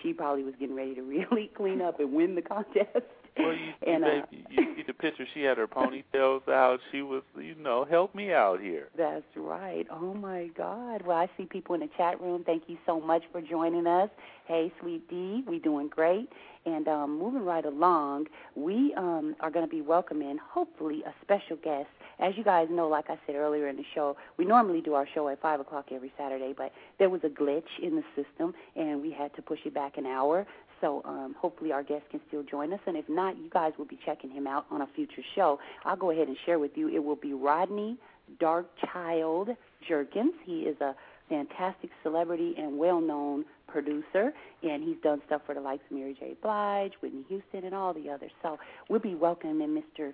[0.02, 3.06] She probably was getting ready to really clean up and win the contest.
[3.38, 5.26] Well, you, and you, uh, you see the picture.
[5.34, 6.80] She had her ponytails out.
[6.92, 8.88] She was, you know, help me out here.
[8.98, 9.86] That's right.
[9.92, 11.06] Oh my God.
[11.06, 12.44] Well, I see people in the chat room.
[12.46, 14.10] Thank you so much for joining us.
[14.46, 16.30] Hey, Sweet D, we doing great.
[16.66, 18.26] And um, moving right along,
[18.56, 21.90] we um, are going to be welcoming, hopefully, a special guest.
[22.20, 25.08] As you guys know, like I said earlier in the show, we normally do our
[25.14, 29.02] show at 5 o'clock every Saturday, but there was a glitch in the system, and
[29.02, 30.48] we had to push it back an hour.
[30.82, 33.86] So um, hopefully our guest can still join us, and if not, you guys will
[33.86, 35.60] be checking him out on a future show.
[35.84, 36.90] I'll go ahead and share with you.
[36.90, 37.98] It will be Rodney
[38.42, 39.56] Darkchild
[39.88, 40.34] Jerkins.
[40.46, 40.96] He is a
[41.30, 44.32] fantastic celebrity and well-known producer,
[44.64, 46.36] and he's done stuff for the likes of Mary J.
[46.42, 48.32] Blige, Whitney Houston, and all the others.
[48.42, 48.58] So
[48.90, 50.14] we'll be welcoming Mr.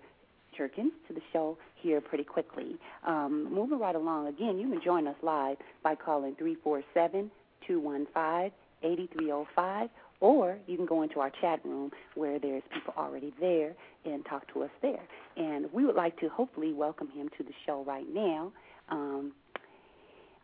[0.57, 2.77] Jerkins to the show here pretty quickly.
[3.05, 7.31] Um, moving right along, again, you can join us live by calling 347
[7.67, 8.51] 215
[8.83, 9.89] 8305
[10.21, 13.73] or you can go into our chat room where there's people already there
[14.05, 15.01] and talk to us there.
[15.35, 18.51] And we would like to hopefully welcome him to the show right now.
[18.89, 19.33] Um,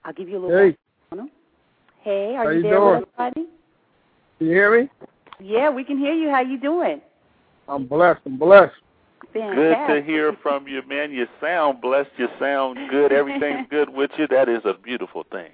[0.03, 0.57] I'll give you a little
[1.11, 1.27] Hey.
[2.07, 2.29] On him.
[2.29, 2.99] Hey, are How you you there, doing?
[2.99, 3.45] with us, Rodney?
[4.37, 4.89] Can you hear me?
[5.39, 6.29] Yeah, we can hear you.
[6.29, 7.01] How you doing?
[7.67, 8.21] I'm blessed.
[8.25, 8.73] I'm blessed.
[9.33, 11.11] Good to hear from you, man.
[11.11, 12.09] You sound blessed.
[12.17, 13.11] You sound good.
[13.11, 14.27] Everything's good with you.
[14.27, 15.51] That is a beautiful thing.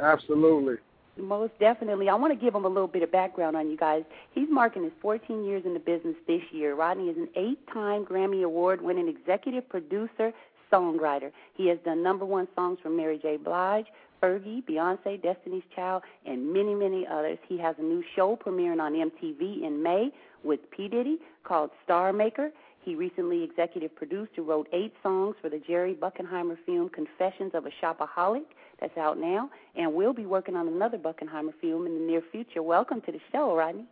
[0.00, 0.76] Absolutely.
[1.16, 2.08] Most definitely.
[2.08, 4.04] I want to give him a little bit of background on you guys.
[4.32, 6.74] He's marking his 14 years in the business this year.
[6.74, 10.32] Rodney is an eight-time Grammy Award-winning executive producer,
[10.72, 11.32] songwriter.
[11.54, 13.36] He has done number one songs from Mary J.
[13.36, 13.86] Blige,
[14.22, 17.38] Fergie, Beyonce, Destiny's Child, and many, many others.
[17.48, 20.10] He has a new show premiering on MTV in May
[20.44, 20.88] with P.
[20.88, 22.50] Diddy called Star Maker.
[22.82, 27.66] He recently executive produced and wrote eight songs for the Jerry Buckenheimer film Confessions of
[27.66, 28.46] a Shopaholic
[28.80, 32.62] that's out now, and we'll be working on another Buckenheimer film in the near future.
[32.62, 33.84] Welcome to the show, Rodney.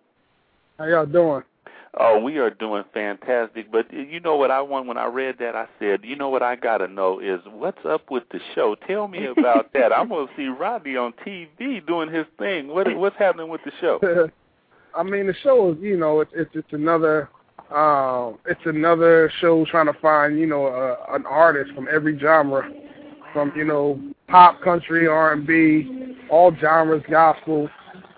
[0.78, 1.42] How y'all doing?
[1.98, 3.72] Oh, we are doing fantastic.
[3.72, 5.56] But you know what I want when I read that?
[5.56, 8.76] I said, you know what I got to know is what's up with the show.
[8.86, 9.92] Tell me about that.
[9.92, 12.68] I'm going to see Rodney on TV doing his thing.
[12.68, 13.98] What what's happening with the show?
[14.94, 17.30] I mean, the show is, you know, it's it's, it's another,
[17.74, 22.70] um, it's another show trying to find, you know, uh, an artist from every genre,
[23.32, 27.68] from you know, pop, country, R and B, all genres, gospel,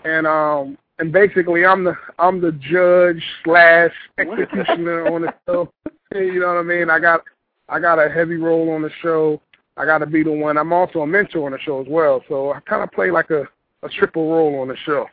[0.04, 5.72] and um, and basically, I'm the I'm the judge slash executioner on the show.
[6.14, 6.90] You know what I mean?
[6.90, 7.22] I got
[7.68, 9.40] I got a heavy role on the show.
[9.76, 10.58] I got to be the one.
[10.58, 13.30] I'm also a mentor on the show as well, so I kind of play like
[13.30, 13.44] a
[13.82, 15.06] a triple role on the show.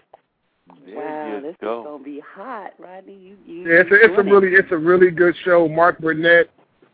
[0.85, 1.81] There wow, this go.
[1.81, 3.13] is gonna be hot, Rodney.
[3.13, 5.67] You, you Yeah, it's a, it's a really it's a really good show.
[5.67, 6.49] Mark Burnett,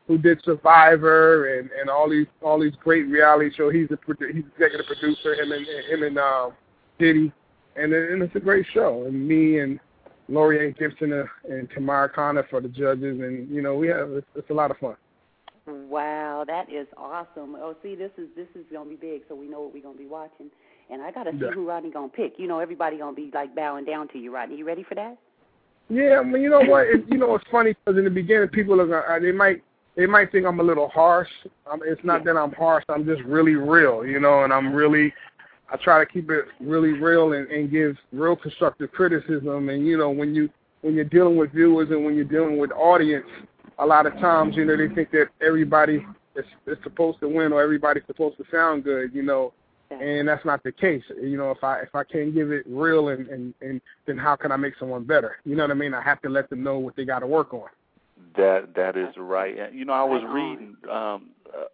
[0.08, 3.74] who did Survivor and and all these all these great reality shows.
[3.74, 5.36] He's a produ- he's the executive producer.
[5.36, 6.50] Him and him and uh,
[7.00, 7.32] Diddy,
[7.76, 9.04] and it- and it's a great show.
[9.06, 9.80] And me and
[10.30, 14.28] Laurieann Gibson uh, and Tamara Connor for the judges, and you know we have it's,
[14.36, 14.96] it's a lot of fun.
[15.68, 17.56] Wow, that is awesome.
[17.56, 19.98] Oh, see, this is this is gonna be big, so we know what we're gonna
[19.98, 20.50] be watching.
[20.90, 21.52] And I gotta see Yeah.
[21.52, 22.34] who Rodney gonna pick.
[22.38, 24.56] You know, everybody gonna be like bowing down to you, Rodney.
[24.58, 25.18] You ready for that?
[25.90, 26.88] Yeah, I mean, you know what?
[26.88, 29.62] It, you know, it's funny because in the beginning, people are gonna, uh, they might
[29.96, 31.30] they might think I'm a little harsh.
[31.70, 32.84] Um, it's not that I'm harsh.
[32.90, 35.14] I'm just really real, you know, and I'm really
[35.72, 39.70] I try to keep it really real and, and give real constructive criticism.
[39.70, 40.50] And you know, when you
[40.82, 43.28] when you're dealing with viewers and when you're dealing with audience,
[43.80, 46.06] a lot of times, you know, they think that everybody
[46.36, 49.54] is, is supposed to win or everybody's supposed to sound good, you know,
[49.90, 51.04] and that's not the case.
[51.22, 54.36] You know, if I if I can't give it real and and and then how
[54.36, 55.38] can I make someone better?
[55.46, 55.94] You know what I mean?
[55.94, 57.68] I have to let them know what they got to work on.
[58.38, 59.74] That that is right.
[59.74, 61.30] You know, I was reading um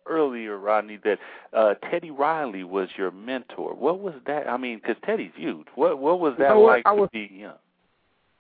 [0.06, 1.20] earlier, Rodney, that
[1.54, 3.74] uh Teddy Riley was your mentor.
[3.74, 4.48] What was that?
[4.48, 5.68] I mean, because Teddy's huge.
[5.76, 6.78] What what was that know what?
[6.78, 7.54] like I to was- be young?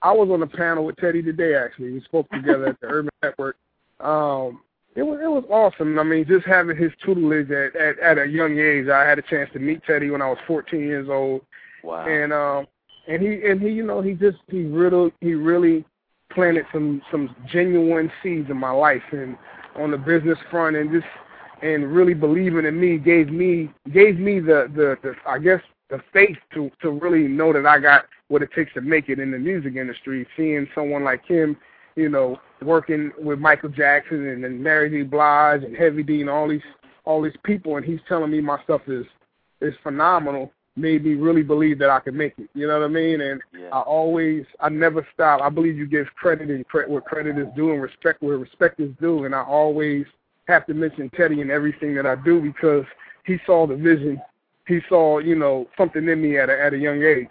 [0.03, 1.55] I was on a panel with Teddy today.
[1.55, 3.57] Actually, we spoke together at the Urban Network.
[3.99, 4.61] Um,
[4.95, 5.97] it was it was awesome.
[5.97, 8.87] I mean, just having his tutelage at, at at a young age.
[8.89, 11.41] I had a chance to meet Teddy when I was 14 years old,
[11.83, 12.05] Wow.
[12.07, 12.67] and um,
[13.07, 15.83] and he and he, you know, he just he really he really
[16.31, 19.35] planted some some genuine seeds in my life and
[19.77, 21.05] on the business front and just
[21.61, 26.01] and really believing in me gave me gave me the the, the I guess the
[26.13, 29.31] faith to to really know that I got what it takes to make it in
[29.31, 30.27] the music industry.
[30.35, 31.57] Seeing someone like him,
[31.95, 35.03] you know, working with Michael Jackson and, and Mary J.
[35.03, 36.61] Blige and Heavy D and all these
[37.05, 39.05] all these people, and he's telling me my stuff is
[39.61, 40.51] is phenomenal.
[40.75, 42.49] Made me really believe that I could make it.
[42.53, 43.21] You know what I mean?
[43.21, 43.69] And yeah.
[43.69, 45.41] I always, I never stop.
[45.41, 48.79] I believe you give credit and credit where credit is due and respect where respect
[48.79, 49.25] is due.
[49.25, 50.05] And I always
[50.47, 52.85] have to mention Teddy in everything that I do because
[53.25, 54.21] he saw the vision.
[54.67, 57.27] He saw, you know, something in me at a at a young age.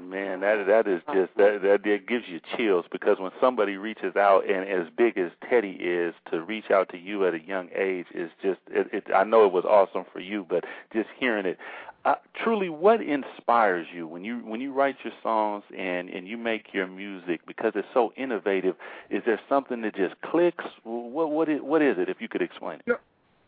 [0.00, 4.14] Man, that that is just that that, that gives you chills because when somebody reaches
[4.16, 7.68] out and as big as Teddy is to reach out to you at a young
[7.74, 11.46] age is just it, it I know it was awesome for you, but just hearing
[11.46, 11.58] it,
[12.04, 16.36] uh, truly, what inspires you when you when you write your songs and and you
[16.36, 18.76] make your music because it's so innovative?
[19.10, 20.64] Is there something that just clicks?
[20.84, 22.08] What what is what is it?
[22.08, 22.82] If you could explain it.
[22.86, 22.96] No,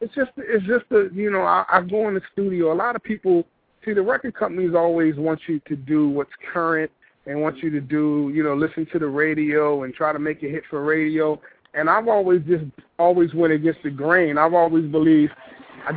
[0.01, 2.73] it's just it's just the you know I, I go in the studio.
[2.73, 3.45] A lot of people
[3.85, 6.91] see the record companies always want you to do what's current
[7.27, 10.43] and want you to do you know listen to the radio and try to make
[10.43, 11.41] a hit for radio.
[11.73, 12.65] And I've always just
[12.99, 14.39] always went against the grain.
[14.39, 15.33] I've always believed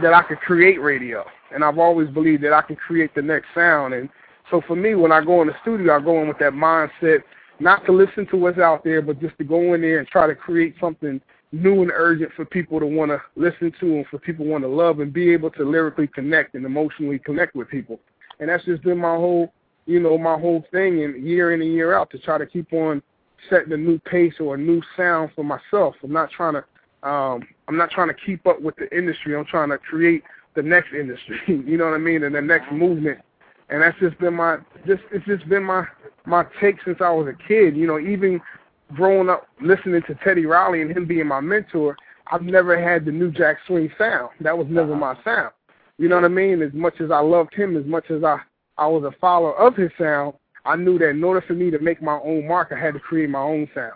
[0.01, 3.47] that I could create radio, and I've always believed that I can create the next
[3.55, 3.93] sound.
[3.93, 4.09] And
[4.49, 7.23] so for me, when I go in the studio, I go in with that mindset
[7.59, 10.27] not to listen to what's out there, but just to go in there and try
[10.27, 14.17] to create something new and urgent for people to want to listen to and for
[14.17, 17.99] people want to love and be able to lyrically connect and emotionally connect with people.
[18.39, 19.53] And that's just been my whole,
[19.85, 22.73] you know, my whole thing and year in and year out to try to keep
[22.73, 23.01] on
[23.49, 25.95] setting a new pace or a new sound for myself.
[26.03, 26.63] I'm not trying to
[27.07, 29.37] um I'm not trying to keep up with the industry.
[29.37, 30.23] I'm trying to create
[30.55, 31.39] the next industry.
[31.47, 32.23] you know what I mean?
[32.23, 33.19] And the next movement.
[33.69, 35.85] And that's just been my just it's just been my
[36.25, 37.75] my take since I was a kid.
[37.75, 38.41] You know, even
[38.93, 41.95] growing up listening to Teddy Riley and him being my mentor,
[42.31, 44.29] I've never had the New Jack Swing sound.
[44.41, 45.15] That was never uh-huh.
[45.15, 45.51] my sound.
[45.97, 46.61] You know what I mean?
[46.61, 48.37] As much as I loved him, as much as I
[48.77, 50.33] I was a follower of his sound,
[50.65, 52.99] I knew that in order for me to make my own mark, I had to
[52.99, 53.93] create my own sound.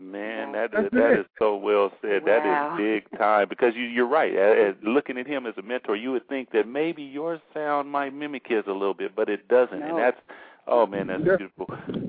[0.00, 1.20] Man, that That's is that it.
[1.20, 2.24] is so well said.
[2.24, 2.26] Wow.
[2.26, 4.34] That is big time because you you're right.
[4.34, 8.12] As, looking at him as a mentor, you would think that maybe your sound might
[8.12, 9.80] mimic his a little bit, but it doesn't.
[9.80, 9.86] No.
[9.90, 10.18] And that's
[10.66, 11.36] oh man, that's Yeah.
[11.36, 11.66] beautiful.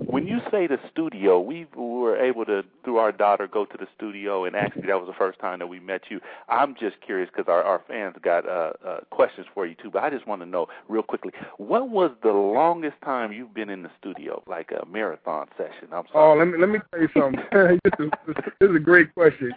[0.07, 3.87] When you say the studio, we were able to through our daughter go to the
[3.95, 6.21] studio, and actually that was the first time that we met you.
[6.47, 10.03] I'm just curious because our our fans got uh, uh questions for you too, but
[10.03, 13.83] I just want to know real quickly, what was the longest time you've been in
[13.83, 15.89] the studio, like a marathon session?
[15.91, 17.43] I'm Oh, let me let me tell you something.
[17.83, 19.51] this, is, this is a great question.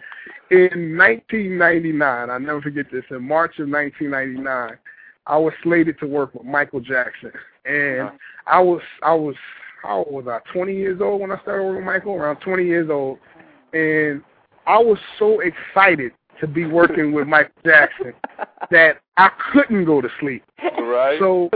[0.51, 3.03] In 1999, I never forget this.
[3.11, 4.77] In March of 1999,
[5.27, 7.31] I was slated to work with Michael Jackson,
[7.69, 8.11] and
[8.47, 9.35] I was I was
[9.81, 10.39] how old was I?
[10.51, 12.15] 20 years old when I started working with Michael.
[12.15, 13.19] Around 20 years old,
[13.73, 14.21] and
[14.67, 18.13] I was so excited to be working with Michael Jackson
[18.71, 20.43] that I couldn't go to sleep.
[20.61, 21.19] right?
[21.19, 21.49] So,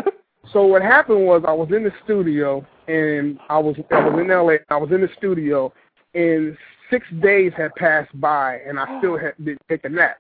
[0.52, 4.28] so what happened was I was in the studio and I was I was in
[4.28, 4.56] LA.
[4.70, 5.74] I was in the studio,
[6.14, 6.58] and
[6.90, 10.18] six days had passed by, and I still had didn't take a nap.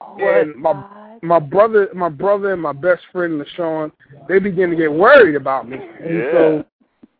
[0.00, 0.84] Oh, and my
[1.22, 3.90] my brother, my brother, and my best friend LaShawn,
[4.28, 6.32] they began to get worried about me, and Yeah.
[6.32, 6.64] so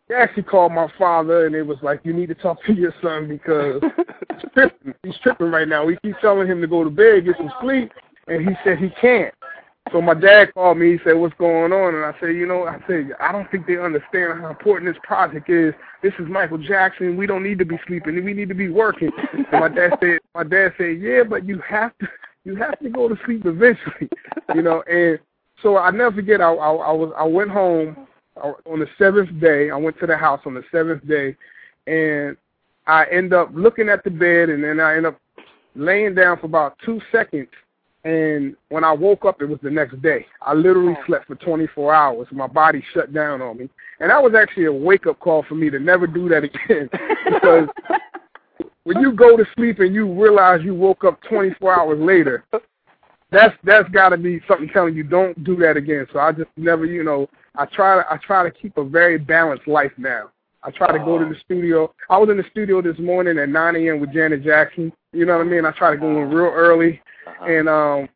[0.08, 2.94] they actually called my father, and it was like, "You need to talk to your
[3.02, 4.94] son because he's tripping.
[5.02, 5.84] He's tripping right now.
[5.84, 7.92] We keep telling him to go to bed, get some sleep,
[8.28, 9.34] and he said he can't."
[9.90, 10.92] So my dad called me.
[10.92, 13.66] He said, "What's going on?" And I said, "You know, I said I don't think
[13.66, 15.74] they understand how important this project is.
[16.02, 17.16] This is Michael Jackson.
[17.16, 18.22] We don't need to be sleeping.
[18.24, 21.58] We need to be working." And my dad said, "My dad said, yeah, but you
[21.68, 22.08] have to,
[22.48, 24.08] you have to go to sleep eventually,
[24.54, 25.18] you know." And
[25.62, 26.40] so I never forget.
[26.40, 28.06] I I, I was I went home
[28.42, 29.70] uh, on the seventh day.
[29.70, 31.36] I went to the house on the seventh day,
[31.86, 32.36] and
[32.86, 35.20] I end up looking at the bed, and then I end up
[35.74, 37.48] laying down for about two seconds.
[38.04, 40.24] And when I woke up, it was the next day.
[40.40, 42.28] I literally slept for 24 hours.
[42.30, 43.68] My body shut down on me,
[44.00, 46.88] and that was actually a wake up call for me to never do that again.
[47.24, 47.68] because
[48.88, 52.42] when you go to sleep and you realize you woke up 24 hours later,
[53.30, 56.06] that's that's got to be something telling you don't do that again.
[56.10, 59.18] So I just never, you know, I try to I try to keep a very
[59.18, 60.30] balanced life now.
[60.62, 61.92] I try to go to the studio.
[62.08, 64.00] I was in the studio this morning at 9 a.m.
[64.00, 64.90] with Janet Jackson.
[65.12, 65.66] You know what I mean?
[65.66, 67.44] I try to go in real early, Uh-huh.
[67.44, 68.08] and um,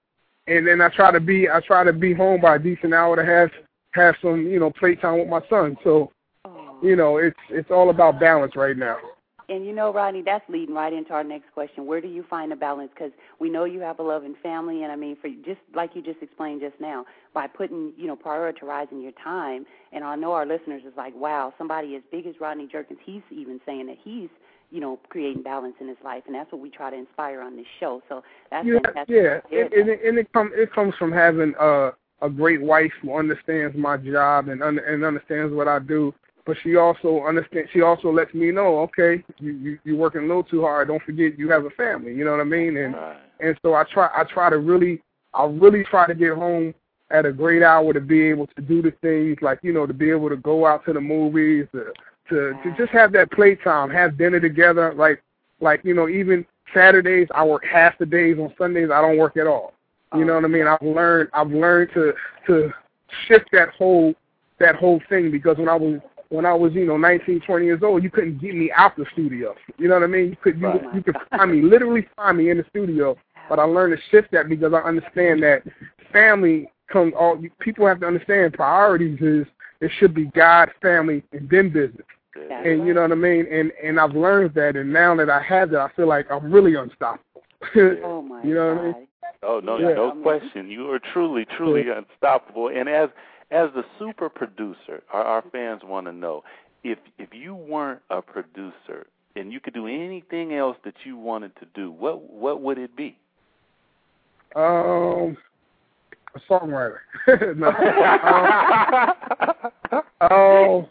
[0.46, 3.14] and then I try to be I try to be home by a decent hour
[3.14, 3.50] to have
[3.90, 5.76] have some you know playtime with my son.
[5.85, 6.11] So
[6.82, 8.96] you know it's it's all about balance right now.
[9.52, 11.84] And you know, Rodney, that's leading right into our next question.
[11.84, 12.90] Where do you find the balance?
[12.94, 16.00] Because we know you have a loving family, and I mean, for just like you
[16.00, 19.66] just explained just now, by putting, you know, prioritizing your time.
[19.92, 23.20] And I know our listeners is like, wow, somebody as big as Rodney Jerkins, he's
[23.30, 24.30] even saying that he's,
[24.70, 27.54] you know, creating balance in his life, and that's what we try to inspire on
[27.54, 28.02] this show.
[28.08, 29.14] So that's Yeah, fantastic.
[29.14, 31.90] yeah, to and, and, it, and it comes it comes from having a
[32.22, 36.14] a great wife who understands my job and un, and understands what I do.
[36.44, 37.70] But she also understands.
[37.72, 40.88] She also lets me know, okay, you, you you're working a little too hard.
[40.88, 42.14] Don't forget you have a family.
[42.14, 42.76] You know what I mean?
[42.76, 43.16] And Right.
[43.40, 45.00] and so I try I try to really
[45.35, 46.74] I really try to get home
[47.11, 49.92] at a great hour to be able to do the things like you know to
[49.94, 51.92] be able to go out to the movies to
[52.28, 52.76] to, to mm.
[52.76, 54.92] just have that playtime, have dinner together.
[54.94, 55.22] Like
[55.61, 58.38] like you know even Saturdays I work half the days.
[58.38, 59.74] On Sundays I don't work at all.
[60.14, 60.66] You know oh, what I mean?
[60.66, 62.12] I've learned I've learned to
[62.46, 62.72] to
[63.26, 64.14] shift that whole
[64.59, 66.00] that whole thing because when I was
[66.33, 69.04] when I was, you know, 19, 20 years old, you couldn't get me out the
[69.12, 69.54] studio.
[69.78, 70.30] You know what I mean?
[70.30, 71.26] You could you, Oh, you could God.
[71.37, 73.16] find me, literally find me in the studio.
[73.48, 75.62] But I learned to shift that because I understand that
[76.10, 77.12] family comes.
[77.18, 79.46] All people have to understand priorities is
[79.80, 82.06] it should be God, family, and then business.
[82.35, 83.46] That's And you know what I mean?
[83.52, 86.50] And and I've learned that, and now that I have that, I feel like I'm
[86.50, 87.42] really unstoppable.
[87.76, 88.80] Oh my you know God.
[88.87, 89.06] what I mean?
[89.42, 89.94] Oh no, Yeah.
[89.94, 90.70] no question.
[90.70, 92.68] You are truly, truly unstoppable.
[92.68, 93.10] And as
[93.53, 96.42] as the super producer, our, our fans want to know
[96.83, 101.55] if if you weren't a producer and you could do anything else that you wanted
[101.57, 103.17] to do, what what would it be?
[104.57, 105.37] Um,
[106.35, 106.98] a songwriter.
[107.57, 107.69] no.
[109.92, 110.88] um, oh,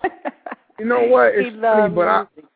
[0.80, 1.34] you know what?
[1.34, 2.50] he It's funny, but I, music.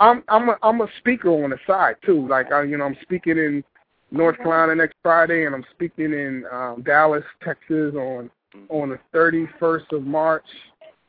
[0.00, 2.26] I'm I'm a I'm a speaker on the side too.
[2.28, 3.64] Like I, you know, I'm speaking in
[4.10, 8.30] North Carolina next Friday, and I'm speaking in um, Dallas, Texas on
[8.68, 10.44] on the 31st of March.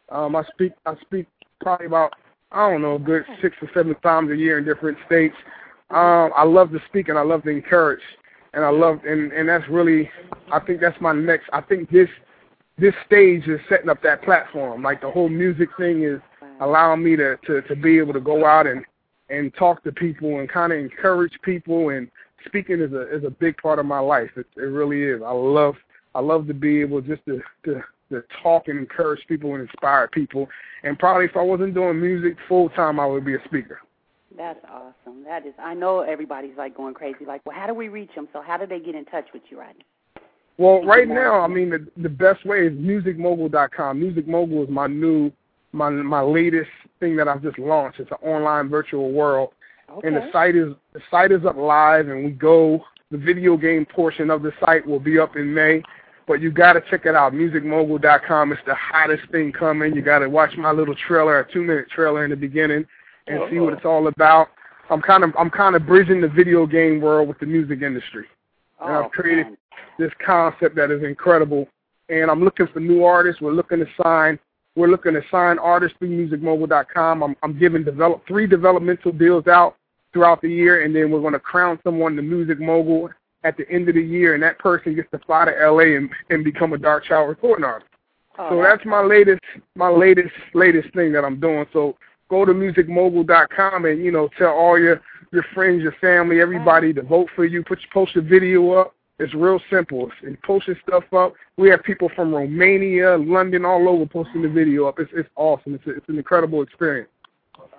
[0.09, 1.27] Um, I speak I speak
[1.61, 2.13] probably about
[2.51, 5.35] I don't know a good six or seven times a year in different states.
[5.89, 8.01] Um, I love to speak and I love to encourage,
[8.53, 10.09] and I love and and that's really
[10.51, 11.49] I think that's my next.
[11.51, 12.09] I think this
[12.77, 14.83] this stage is setting up that platform.
[14.83, 16.21] Like the whole music thing is
[16.61, 18.85] allowing me to to to be able to go out and
[19.29, 22.09] and talk to people and kind of encourage people and
[22.45, 24.29] speaking is a is a big part of my life.
[24.37, 25.21] It it really is.
[25.25, 25.75] I love
[26.17, 30.07] I love to be able just to to to talk and encourage people and inspire
[30.07, 30.49] people.
[30.83, 33.79] And probably if I wasn't doing music full time, I would be a speaker.
[34.35, 35.23] That's awesome.
[35.23, 35.53] That is.
[35.59, 37.25] I know everybody's like going crazy.
[37.25, 38.27] Like, well, how do we reach them?
[38.33, 39.85] So, how do they get in touch with you, Rodney?
[40.57, 43.99] Well, right now, I mean, the the best way is musicmogul.com.
[43.99, 45.31] Music Mogul is my new,
[45.71, 47.99] my my latest thing that I've just launched.
[47.99, 49.51] It's an online virtual world,
[49.91, 50.07] Okay.
[50.07, 52.83] and the site is the site is up live, and we go.
[53.09, 55.81] The video game portion of the site will be up in May,
[56.27, 57.33] but you got to check it out.
[57.33, 58.51] Musicmogul.com.
[58.51, 59.95] It's the hottest thing coming.
[59.95, 62.85] You got to watch my little trailer, a two minute trailer in the beginning,
[63.27, 63.89] and see what it's uh-huh.
[63.89, 64.49] all about.
[64.89, 68.25] I'm kind of I'm kind of bridging the video game world with the music industry
[68.81, 69.57] and oh, I've created man.
[69.99, 71.67] this concept that is incredible.
[72.09, 73.41] And I'm looking for new artists.
[73.41, 74.39] We're looking to sign.
[74.75, 77.23] We're looking to sign artists through MusicMogul.com.
[77.23, 79.75] I'm, I'm giving develop three developmental deals out
[80.13, 83.09] throughout the year, and then we're going to crown someone the Music Mogul
[83.43, 86.09] at the end of the year, and that person gets to fly to LA and,
[86.29, 87.91] and become a Darkchild recording artist.
[88.39, 89.41] Oh, so that's my latest,
[89.75, 91.65] my latest, latest thing that I'm doing.
[91.73, 91.95] So
[92.29, 97.01] go to musicmogul.com and you know tell all your your friends, your family, everybody to
[97.01, 97.63] vote for you.
[97.63, 98.93] Put post your video up.
[99.19, 100.11] It's real simple.
[100.21, 101.33] And post your stuff up.
[101.57, 104.99] We have people from Romania, London, all over posting the video up.
[104.99, 105.75] It's it's awesome.
[105.75, 107.09] It's a, it's an incredible experience.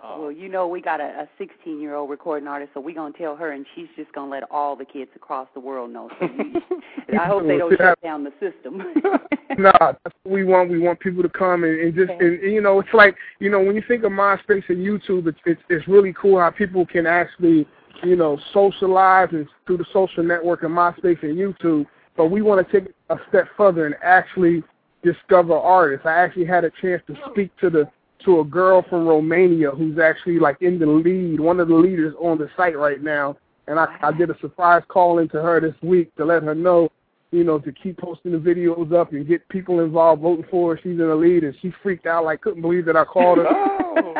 [0.02, 0.22] Oh.
[0.22, 3.18] Well, you know, we got a 16 year old recording artist, so we're going to
[3.18, 6.08] tell her, and she's just going to let all the kids across the world know.
[6.20, 8.78] So you, I hope they don't shut down the system.
[9.58, 10.70] nah, that's what we want.
[10.70, 12.26] We want people to come and, and just Okay.
[12.26, 15.26] and, and, you know, it's like you know when you think of MySpace and YouTube,
[15.26, 17.66] it's it's, it's really cool how people can actually
[18.04, 21.86] you know socialize and through the social network of MySpace and YouTube.
[22.16, 24.62] But we want to take it a step further and actually
[25.02, 26.06] discover artists.
[26.06, 27.32] I actually had a chance to oh.
[27.32, 27.88] speak to the
[28.24, 32.14] to a girl from Romania who's actually like in the lead, one of the leaders
[32.20, 33.36] on the site right now.
[33.66, 36.90] And I, I did a surprise call into her this week to let her know
[37.30, 40.80] you know, to keep posting the videos up and get people involved voting for her.
[40.82, 43.46] She's in the lead, and she freaked out like couldn't believe that I called her.
[43.98, 44.14] Oh.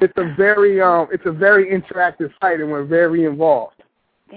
[0.00, 3.73] it's a very um, it's a very interactive site, and we're very involved.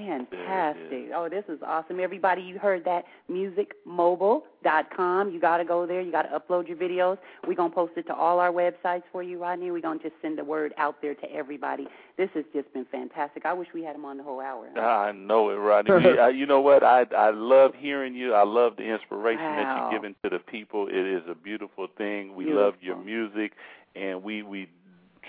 [0.06, 1.10] Fantastic.
[1.16, 2.00] Oh, this is awesome.
[2.00, 3.06] Everybody, you heard that.
[3.30, 5.32] MusicMogul.com.
[5.32, 6.02] You got to go there.
[6.02, 7.18] You got to upload your videos.
[7.48, 9.72] We're going to post it to all our websites for you, Rodney.
[9.72, 11.88] We're going to just send the word out there to everybody.
[12.18, 13.46] This has just been fantastic.
[13.46, 14.68] I wish we had him on the whole hour.
[14.78, 15.92] I know it, Rodney.
[16.38, 16.84] You, know what?
[16.84, 18.34] I I love hearing you.
[18.34, 20.88] I love the inspiration that you're giving to the people.
[20.88, 22.36] It is a beautiful thing.
[22.36, 22.66] We Beautiful.
[22.66, 23.54] love your music,
[23.96, 24.68] and we we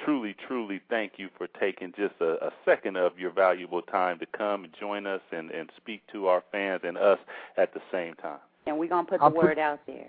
[0.05, 4.26] truly truly thank you for taking just a, a second of your valuable time to
[4.26, 7.18] come and join us and and speak to our fans and us
[7.57, 8.38] at the same time.
[8.66, 10.09] And we're going to put the I'll put- word out there.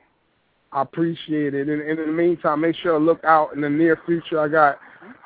[0.71, 1.67] I appreciate it.
[1.67, 4.39] And, and in the meantime, make sure to look out in the near future.
[4.39, 4.77] I got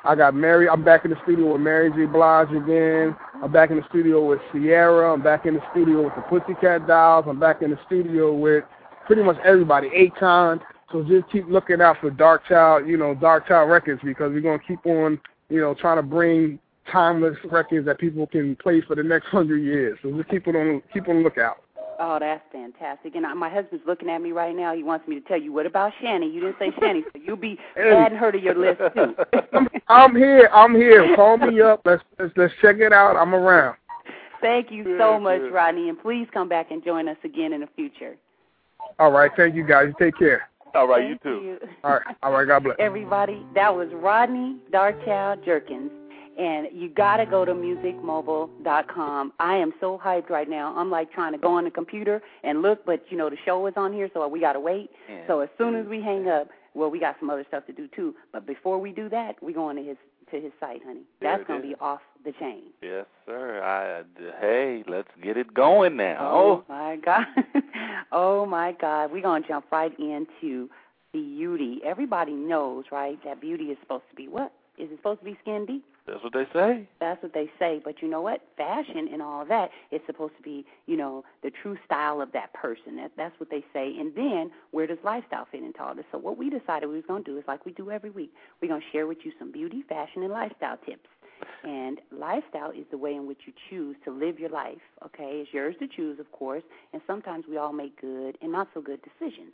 [0.04, 0.68] I got Mary.
[0.68, 2.06] I'm back in the studio with Mary J.
[2.06, 3.14] Blige again.
[3.42, 5.12] I'm back in the studio with Ciara.
[5.12, 7.26] I'm back in the studio with the Pussycat Dolls.
[7.28, 8.64] I'm back in the studio with
[9.06, 9.90] pretty much everybody.
[9.90, 10.60] Akon.
[10.94, 14.86] So just keep looking out for Darkchild, you know, Darkchild Records because we're gonna keep
[14.86, 16.60] on, you know, trying to bring
[16.92, 19.98] timeless records that people can play for the next hundred years.
[20.02, 21.64] So just keep on keep on the lookout.
[21.98, 23.16] Oh, that's fantastic.
[23.16, 24.72] And I, my husband's looking at me right now.
[24.72, 26.30] He wants me to tell you, what about Shanny?
[26.30, 29.16] You didn't say Shanny, so you'll be adding her to your list, too.
[29.52, 30.48] I'm, I'm here.
[30.52, 31.16] I'm here.
[31.16, 31.80] Call me up.
[31.84, 33.16] Let's let's, let's check it out.
[33.16, 33.76] I'm around.
[34.40, 37.68] Thank you so much, Rodney, and please come back and join us again in the
[37.74, 38.14] future.
[39.00, 39.32] All right.
[39.36, 39.92] Thank you guys.
[39.98, 40.48] Take care.
[40.74, 41.44] All right, Thank you too.
[41.44, 41.58] You.
[41.84, 42.46] All right, all right.
[42.46, 42.76] God bless.
[42.78, 45.90] Everybody, that was Rodney Darkchild Jerkins.
[46.36, 49.32] And you gotta go to musicmogul.com.
[49.38, 50.74] I am so hyped right now.
[50.76, 53.64] I'm like trying to go on the computer and look, but you know the show
[53.68, 54.90] is on here, so we gotta wait.
[55.08, 55.24] Yeah.
[55.28, 57.86] So as soon as we hang up, well, we got some other stuff to do
[57.94, 58.16] too.
[58.32, 59.96] But before we do that, we go on to his
[60.30, 61.02] to his site, honey.
[61.20, 61.66] That's gonna is.
[61.66, 62.64] be off the chain.
[62.82, 63.62] Yes, sir.
[63.62, 64.02] I
[64.40, 66.18] hey, let's get it going now.
[66.20, 67.26] Oh my God.
[68.12, 69.12] oh my God.
[69.12, 70.68] We're gonna jump right into
[71.12, 71.80] beauty.
[71.84, 74.52] Everybody knows, right, that beauty is supposed to be what?
[74.76, 75.84] Is it supposed to be skin deep?
[76.06, 76.86] That's what they say.
[77.00, 77.80] That's what they say.
[77.82, 78.42] But you know what?
[78.56, 82.32] Fashion and all of that is supposed to be, you know, the true style of
[82.32, 82.96] that person.
[82.96, 83.94] That that's what they say.
[83.98, 86.04] And then where does lifestyle fit into all this?
[86.12, 88.32] So what we decided we was gonna do is like we do every week.
[88.60, 91.08] We're gonna share with you some beauty, fashion, and lifestyle tips.
[91.64, 94.80] And lifestyle is the way in which you choose to live your life.
[95.04, 96.62] Okay, it's yours to choose, of course.
[96.92, 99.52] And sometimes we all make good and not so good decisions.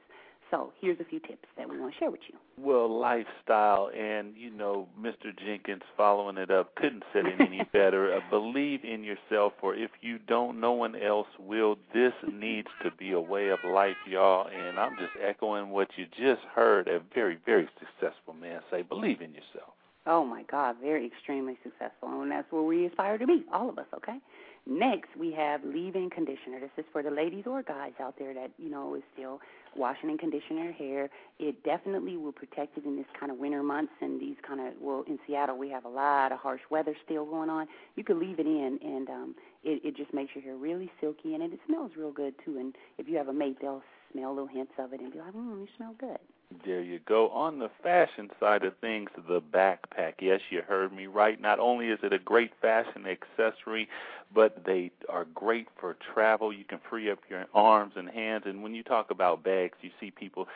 [0.51, 2.37] So here's a few tips that we want to share with you.
[2.59, 5.37] Well, lifestyle, and you know, Mr.
[5.39, 8.15] Jenkins following it up couldn't said it any better.
[8.15, 11.79] Uh, believe in yourself, for if you don't, no one else will.
[11.95, 14.49] This needs to be a way of life, y'all.
[14.49, 18.83] And I'm just echoing what you just heard a very, very successful man say.
[18.83, 19.75] Believe in yourself.
[20.07, 23.79] Oh my God, very extremely successful, and that's where we aspire to be, all of
[23.79, 23.87] us.
[23.95, 24.19] Okay.
[24.67, 26.61] Next, we have leave-in conditioner.
[26.61, 29.41] This is for the ladies or guys out there that you know is still
[29.77, 31.11] washing and conditioning their hair.
[31.39, 34.75] It definitely will protect it in this kind of winter months and these kind of
[34.81, 37.67] well, in Seattle we have a lot of harsh weather still going on.
[37.97, 41.35] You could leave it in, and um, it, it just makes your hair really silky,
[41.35, 42.59] and it, it smells real good too.
[42.59, 45.33] And if you have a mate, they'll smell little hints of it and be like,
[45.33, 46.19] "Hmm, you smell good."
[46.65, 47.29] There you go.
[47.31, 50.15] On the fashion side of things, the backpack.
[50.21, 51.41] Yes, you heard me right.
[51.41, 53.89] Not only is it a great fashion accessory,
[54.35, 56.53] but they are great for travel.
[56.53, 58.45] You can free up your arms and hands.
[58.47, 60.49] And when you talk about bags, you see people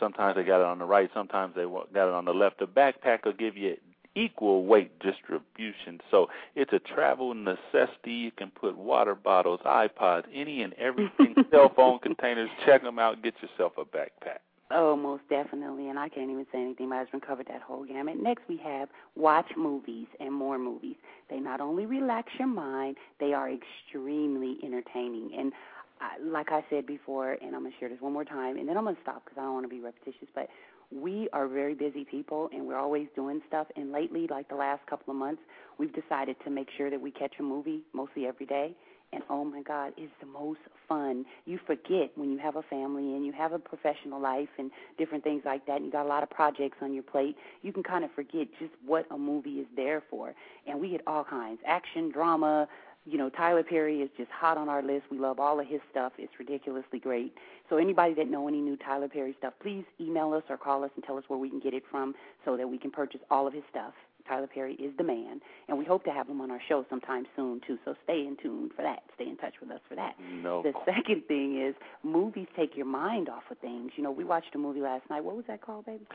[0.00, 2.58] sometimes they got it on the right, sometimes they got it on the left.
[2.58, 3.76] The backpack will give you
[4.14, 6.00] equal weight distribution.
[6.10, 8.12] So it's a travel necessity.
[8.12, 12.50] You can put water bottles, iPods, any and everything, cell phone containers.
[12.64, 13.22] Check them out.
[13.22, 14.38] Get yourself a backpack.
[14.74, 16.88] Oh, most definitely, and I can't even say anything.
[16.88, 18.22] My husband covered that whole gamut.
[18.22, 20.96] Next, we have watch movies and more movies.
[21.28, 25.32] They not only relax your mind, they are extremely entertaining.
[25.36, 25.52] And
[26.00, 28.78] I, like I said before, and I'm gonna share this one more time, and then
[28.78, 30.28] I'm gonna stop because I don't want to be repetitious.
[30.34, 30.48] But
[30.90, 33.66] we are very busy people, and we're always doing stuff.
[33.76, 35.42] And lately, like the last couple of months,
[35.76, 38.74] we've decided to make sure that we catch a movie mostly every day.
[39.12, 41.26] And oh my God, it's the most fun.
[41.44, 45.22] You forget when you have a family and you have a professional life and different
[45.22, 47.36] things like that, and you got a lot of projects on your plate.
[47.62, 50.34] You can kind of forget just what a movie is there for.
[50.66, 52.68] And we get all kinds action, drama.
[53.04, 55.06] You know, Tyler Perry is just hot on our list.
[55.10, 56.12] We love all of his stuff.
[56.18, 57.34] It's ridiculously great.
[57.68, 60.90] So anybody that know any new Tyler Perry stuff, please email us or call us
[60.94, 63.46] and tell us where we can get it from so that we can purchase all
[63.46, 63.92] of his stuff.
[64.26, 67.24] Tyler Perry is the man, and we hope to have him on our show sometime
[67.36, 67.78] soon too.
[67.84, 69.02] So stay in tune for that.
[69.14, 70.14] Stay in touch with us for that.
[70.42, 70.62] No.
[70.62, 73.92] The second thing is movies take your mind off of things.
[73.96, 75.24] You know, we watched a movie last night.
[75.24, 76.06] What was that called, baby?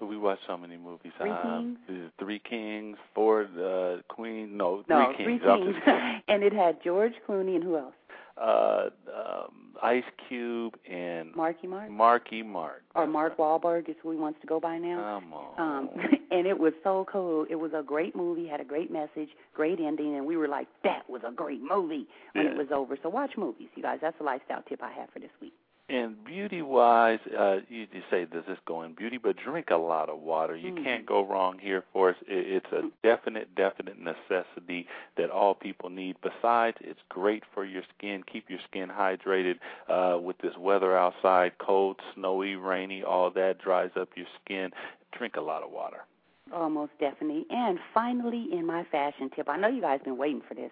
[0.00, 1.12] We watched so many movies.
[1.18, 1.78] Three um,
[2.18, 4.56] Three Kings, Four uh, Queen.
[4.56, 5.42] No, no, Three Kings.
[5.42, 5.76] Three Kings.
[6.28, 7.94] and it had George Clooney and who else?
[8.40, 12.82] Uh, um, Ice Cube and Marky Mark Marky Mark.
[12.94, 15.20] or Mark Wahlberg is who he wants to go by now.
[15.20, 15.60] Come on.
[15.60, 15.88] Um,
[16.30, 17.46] and it was so cool.
[17.48, 20.68] It was a great movie, had a great message, great ending, and we were like,
[20.84, 22.52] that was a great movie when Yeah.
[22.52, 22.96] it was over.
[23.02, 23.98] So watch movies, you guys.
[24.02, 25.54] That's a lifestyle tip I have for this week.
[25.88, 29.76] And beauty wise, uh, you, you say does this go in beauty, but drink a
[29.76, 30.56] lot of water.
[30.56, 30.82] You Mhm.
[30.82, 32.16] can't go wrong here for us.
[32.26, 36.16] It, it's a definite, definite necessity that all people need.
[36.22, 38.24] Besides, it's great for your skin.
[38.24, 39.58] Keep your skin hydrated
[39.88, 44.72] uh, with this weather outside, cold, snowy, rainy, all that dries up your skin.
[45.12, 46.04] Drink a lot of water.
[46.52, 47.46] Almost definitely.
[47.50, 50.70] And finally, in my fashion tip, I know you guys been waiting for this.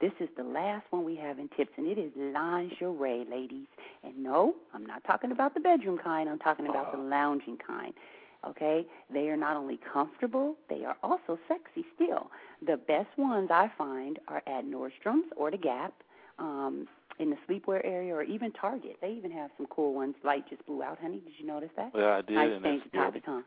[0.00, 3.66] This is the last one we have in tips, and it is lingerie, ladies.
[4.02, 6.28] And no, I'm not talking about the bedroom kind.
[6.28, 7.94] I'm talking about the lounging kind.
[8.46, 12.30] Okay, they are not only comfortable, they are also sexy still.
[12.66, 15.94] The best ones I find are at Nordstrom's or the Gap,
[16.38, 16.86] um,
[17.18, 18.96] in the sleepwear area, or even Target.
[19.00, 20.14] They even have some cool ones.
[20.24, 21.20] Light just blew out, honey.
[21.24, 21.94] Did you notice that?
[21.94, 23.40] Well, I did, nice change topic, huh?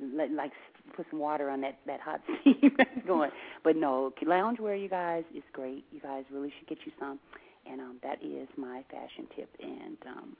[0.00, 0.52] Like
[0.96, 3.30] put some water on that that hot steam that's going.
[3.62, 5.84] But no, loungewear, you guys, is great.
[5.92, 7.18] You guys really should get you some,
[7.66, 9.48] and um, that is my fashion tip.
[9.60, 10.36] And um,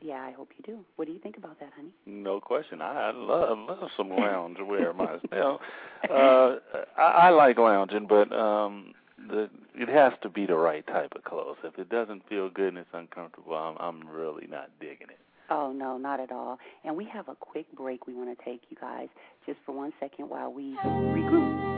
[0.00, 0.84] yeah, I hope you do.
[0.96, 1.92] What do you think about that, honey?
[2.06, 2.80] No question.
[2.80, 5.60] I, love love some lounge wear myself.
[6.08, 6.56] Uh,
[6.96, 8.94] I, I like lounging, but um,
[9.28, 11.56] the it has to be the right type of clothes.
[11.64, 15.18] If it doesn't feel good and it's uncomfortable, I'm, I'm really not digging it.
[15.50, 16.58] Oh, no, not at all.
[16.84, 19.08] And we have a quick break we want to take, you guys,
[19.46, 21.71] just for one second while we regroup.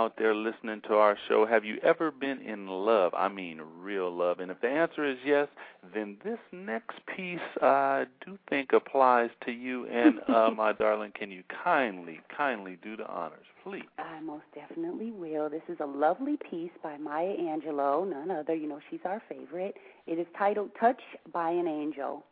[0.00, 1.44] Out there listening to our show.
[1.44, 3.12] Have you ever been in love?
[3.14, 4.40] I mean, real love.
[4.40, 5.46] And if the answer is yes,
[5.94, 9.86] then this next piece I do think applies to you.
[9.88, 13.84] And uh, my darling, can you kindly, kindly do the honors, please?
[13.98, 15.50] I most definitely will.
[15.50, 18.54] This is a lovely piece by Maya Angelou, none other.
[18.54, 19.74] You know, she's our favorite.
[20.06, 22.24] It is titled Touch by an Angel.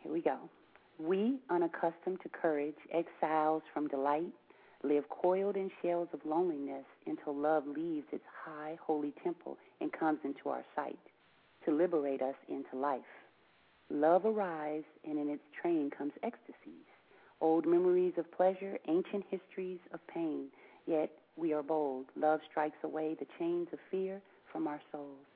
[0.00, 0.36] Here we go.
[0.98, 4.34] We, unaccustomed to courage, exiles from delight,
[4.82, 10.18] live coiled in shells of loneliness until love leaves its high, holy temple and comes
[10.24, 10.98] into our sight
[11.64, 13.00] to liberate us into life.
[13.90, 16.86] Love arrives, and in its train comes ecstasies,
[17.40, 20.46] old memories of pleasure, ancient histories of pain.
[20.86, 22.06] Yet we are bold.
[22.16, 24.20] Love strikes away the chains of fear
[24.50, 25.26] from our souls.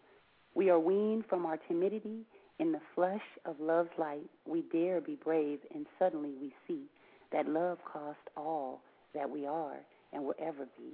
[0.55, 2.23] We are weaned from our timidity.
[2.59, 6.85] In the flush of love's light, we dare be brave, and suddenly we see
[7.33, 8.81] that love cost all
[9.17, 9.79] that we are
[10.13, 10.93] and will ever be.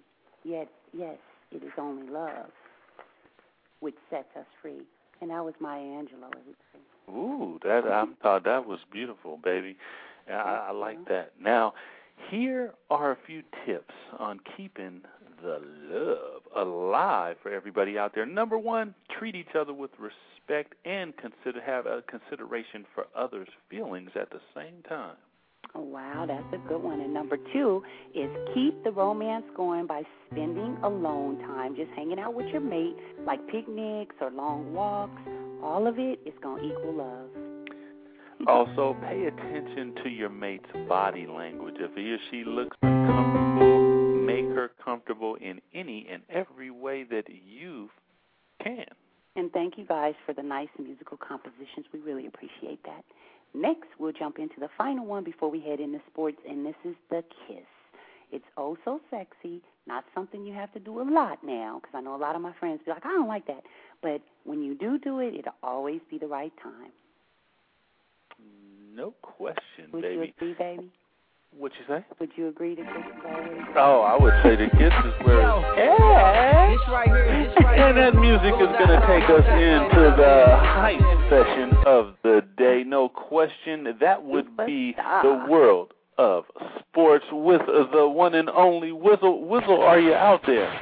[0.48, 1.18] Yet, yes,
[1.50, 2.50] it is only love
[3.80, 4.82] which sets us free.
[5.20, 6.56] And that was Maya Angelou, everybody.
[7.10, 9.76] Ooh, that I thought that was beautiful, baby.
[10.28, 11.32] I, I like that.
[11.40, 11.74] Now,
[12.30, 15.02] here are a few tips on keeping
[15.42, 15.60] the
[15.90, 18.26] love alive for everybody out there.
[18.26, 24.10] Number one, treat each other with respect and consider have a consideration for others' feelings
[24.14, 25.16] at the same time.
[25.74, 27.00] Oh, wow, that's a good one.
[27.00, 27.82] And number two
[28.14, 32.96] is keep the romance going by spending alone time, just hanging out with your mate,
[33.26, 35.22] like picnics or long walks.
[35.62, 37.28] All of it is going to equal love.
[38.46, 41.76] Also, pay attention to your mate's body language.
[41.78, 47.24] If he or she looks uncomfortable, make her comfortable in any and every way that
[47.30, 47.88] you
[48.62, 48.84] can.
[49.36, 51.86] And thank you guys for the nice musical compositions.
[51.92, 53.04] We really appreciate that.
[53.55, 56.94] Next, we'll jump into the final one before we head into sports, and this is
[57.11, 57.64] the kiss.
[58.30, 62.00] It's oh so sexy, not something you have to do a lot now, because I
[62.00, 63.62] know a lot of my friends be like, I don't like that.
[64.00, 66.92] But when you do do it, it'll always be the right time.
[68.94, 70.14] No question, Would baby.
[70.14, 70.90] you agree, baby?
[71.59, 72.05] What you say?
[72.18, 73.61] Would you agree to kiss is always?
[73.76, 76.70] Oh, I would say the kiss is where Yo, it's at.
[76.70, 80.46] This right here, this right And that music is going to take us into the
[80.59, 82.84] hype session of the day.
[82.86, 86.44] No question, that would be the world of
[86.88, 89.46] sports with the one and only Whistle.
[89.46, 90.72] Whistle, are you out there?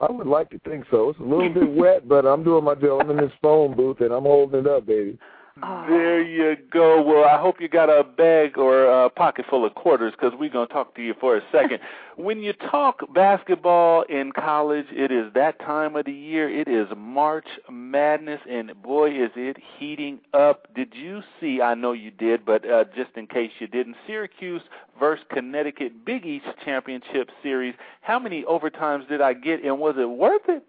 [0.00, 1.10] I would like to think so.
[1.10, 3.00] It's a little bit wet, but I'm doing my deal.
[3.00, 5.18] I'm in this phone booth and I'm holding it up, baby.
[5.62, 7.02] Oh, There you go.
[7.02, 10.48] Well, I hope you got a bag or a pocket full of quarters because we're
[10.48, 11.80] going to talk to you for a second.
[12.16, 16.48] when you talk basketball in college, it is that time of the year.
[16.48, 20.72] It is March Madness, and boy, is it heating up.
[20.74, 21.60] Did you see?
[21.60, 24.62] I know you did, but uh, just in case you didn't, Syracuse
[24.98, 27.74] versus Connecticut Big East Championship Series.
[28.02, 30.64] How many overtimes did I get, and was it worth it?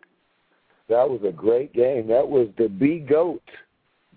[0.90, 2.08] That was a great game.
[2.08, 3.44] That was the B goat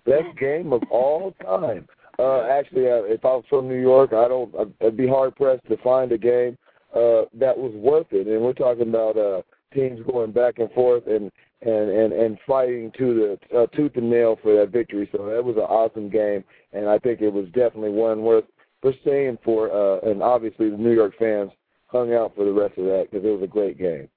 [0.05, 1.87] best game of all time.
[2.17, 4.53] Uh, actually, uh, if I was from New York, I don't.
[4.81, 6.57] I'd, be hard pressed to find a game
[6.93, 8.27] uh, that was worth it.
[8.27, 9.41] And we're talking about uh,
[9.73, 11.29] teams going back and forth and
[11.61, 15.09] and and and fighting to the uh, tooth and nail for that victory.
[15.11, 18.45] So that was an awesome game, and I think it was definitely one worth
[18.81, 19.71] for staying for.
[19.71, 21.51] Uh, and obviously, the New York fans
[21.87, 24.07] hung out for the rest of that because it was a great game.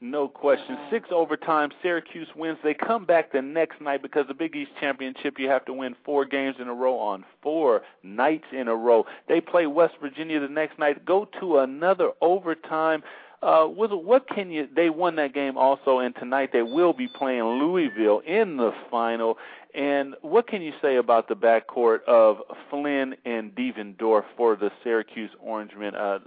[0.00, 0.78] No question.
[0.90, 1.70] Six overtime.
[1.82, 2.58] Syracuse wins.
[2.62, 5.96] They come back the next night because the Big East Championship, you have to win
[6.04, 9.06] four games in a row on four nights in a row.
[9.28, 11.04] They play West Virginia the next night.
[11.04, 13.02] Go to another overtime.
[13.40, 14.68] Uh, what, what can you?
[14.74, 19.38] They won that game also, and tonight they will be playing Louisville in the final.
[19.74, 25.30] And what can you say about the backcourt of Flynn and Devendorf for the Syracuse
[25.40, 25.94] Orangemen?
[25.94, 26.18] Uh,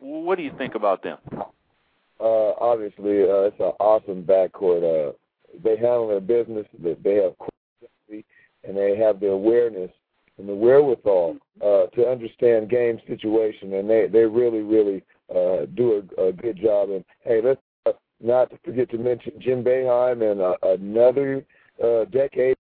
[0.00, 1.18] what do you think about them?
[2.18, 4.82] Uh, obviously, uh, it's an awesome backcourt.
[4.82, 5.12] Uh,
[5.62, 6.66] they handle their business.
[6.78, 8.24] They, have quality,
[8.64, 9.90] and they have the awareness
[10.38, 16.04] and the wherewithal uh, to understand game situation, and they they really really uh, do
[16.18, 16.90] a, a good job.
[16.90, 17.60] And hey, let's
[18.22, 21.44] not forget to mention Jim Boeheim and uh, another
[21.82, 22.58] uh, decades,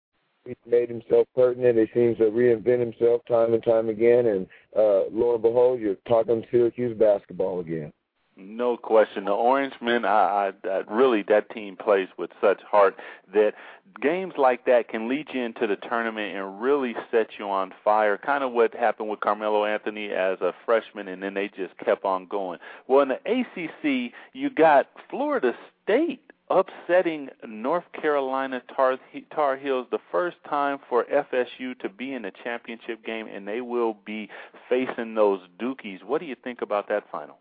[0.44, 1.78] he's made himself pertinent.
[1.78, 4.26] He seems to reinvent himself time and time again.
[4.26, 4.46] And
[4.76, 7.92] uh, lo and behold, you're talking Syracuse basketball again.
[8.40, 9.24] No question.
[9.24, 12.96] The Orangemen, I, I, I really that team plays with such heart
[13.34, 13.54] that
[14.00, 18.16] games like that can lead you into the tournament and really set you on fire.
[18.16, 22.04] Kind of what happened with Carmelo Anthony as a freshman, and then they just kept
[22.04, 22.60] on going.
[22.86, 28.98] Well, in the ACC, you got Florida State upsetting North Carolina Tar,
[29.34, 33.62] Tar Heels the first time for FSU to be in a championship game, and they
[33.62, 34.30] will be
[34.68, 36.04] facing those Dukies.
[36.04, 37.38] What do you think about that final?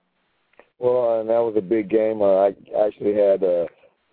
[0.80, 2.22] Well, and that was a big game.
[2.22, 2.56] Uh, I
[2.86, 3.66] actually had uh,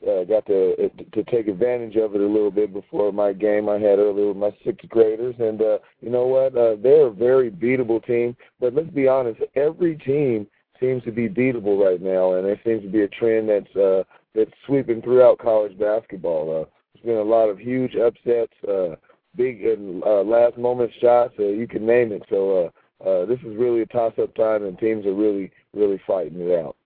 [0.08, 3.78] uh, got to to take advantage of it a little bit before my game I
[3.78, 6.56] had earlier with my sixth graders, and uh, you know what?
[6.56, 8.36] Uh, they're a very beatable team.
[8.60, 10.46] But let's be honest, every team
[10.80, 14.04] seems to be beatable right now, and there seems to be a trend that's uh,
[14.34, 16.62] that's sweeping throughout college basketball.
[16.62, 18.96] Uh, there's been a lot of huge upsets, uh,
[19.36, 21.34] big and uh, last moment shots.
[21.38, 22.22] Uh, you can name it.
[22.28, 22.72] So
[23.04, 26.58] uh, uh, this is really a toss-up time, and teams are really really fighting it
[26.58, 26.76] out.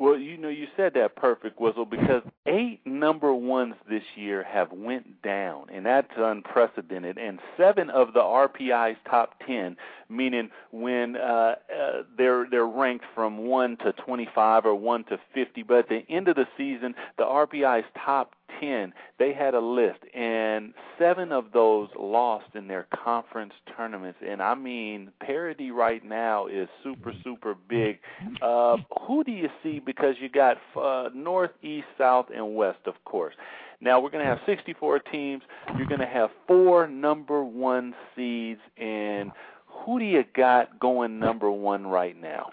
[0.00, 4.72] Well, you know, you said that perfect, Whistle, because eight number ones this year have
[4.72, 7.18] went down, and that's unprecedented.
[7.18, 9.76] And seven of the RPI's top ten,
[10.08, 15.62] meaning when uh, uh, they're they're ranked from one to twenty-five or one to fifty,
[15.62, 20.00] but at the end of the season, the RPI's top 10, they had a list,
[20.14, 24.18] and seven of those lost in their conference tournaments.
[24.26, 27.98] And I mean, parity right now is super, super big.
[28.42, 29.78] Uh, who do you see?
[29.78, 33.34] Because you got uh, north, east, south, and west, of course.
[33.80, 35.42] Now we're going to have 64 teams.
[35.76, 39.30] You're going to have four number one seeds, and
[39.66, 42.50] who do you got going number one right now?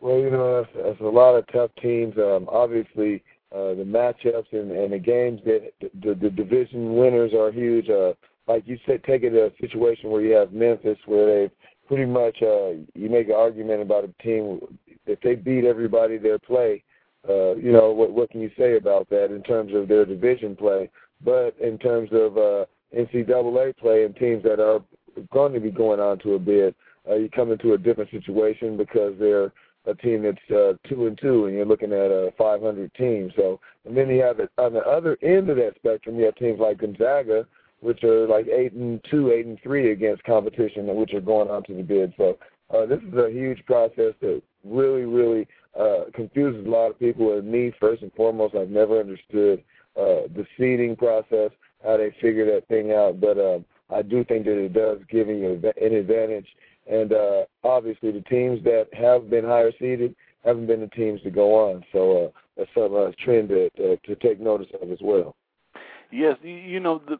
[0.00, 2.16] Well, you know, that's, that's a lot of tough teams.
[2.18, 3.22] Um, obviously,
[3.54, 5.72] uh, the matchups and, and the games that
[6.02, 7.88] the, the division winners are huge.
[7.88, 8.12] Uh,
[8.46, 11.54] like you said, take it a situation where you have Memphis, where they
[11.86, 14.60] pretty much uh, you make an argument about a team
[15.06, 16.82] if they beat everybody their play.
[17.28, 20.54] Uh, you know what what can you say about that in terms of their division
[20.54, 20.90] play?
[21.24, 24.80] But in terms of uh, NCAA play and teams that are
[25.32, 26.74] going to be going on to a bid,
[27.08, 29.52] uh, you come into a different situation because they're
[29.86, 33.32] a team that's uh, two and two, and you're looking at a 500 team.
[33.36, 36.18] So, and then you have it on the other end of that spectrum.
[36.18, 37.46] You have teams like Gonzaga,
[37.80, 41.62] which are like eight and two, eight and three against competition, which are going on
[41.64, 42.12] to the bid.
[42.16, 42.38] So,
[42.74, 45.46] uh, this is a huge process that really, really
[45.78, 47.38] uh, confuses a lot of people.
[47.38, 49.62] And me, first and foremost, I've never understood
[49.96, 51.50] uh, the seeding process,
[51.82, 53.20] how they figure that thing out.
[53.20, 56.46] But um, I do think that it does give you an advantage
[56.90, 60.14] and uh, obviously, the teams that have been higher seeded
[60.44, 61.84] haven't been the teams to go on.
[61.92, 65.36] So uh, that's a uh, trend uh, to take notice of as well.
[66.10, 67.18] Yes, you know, the,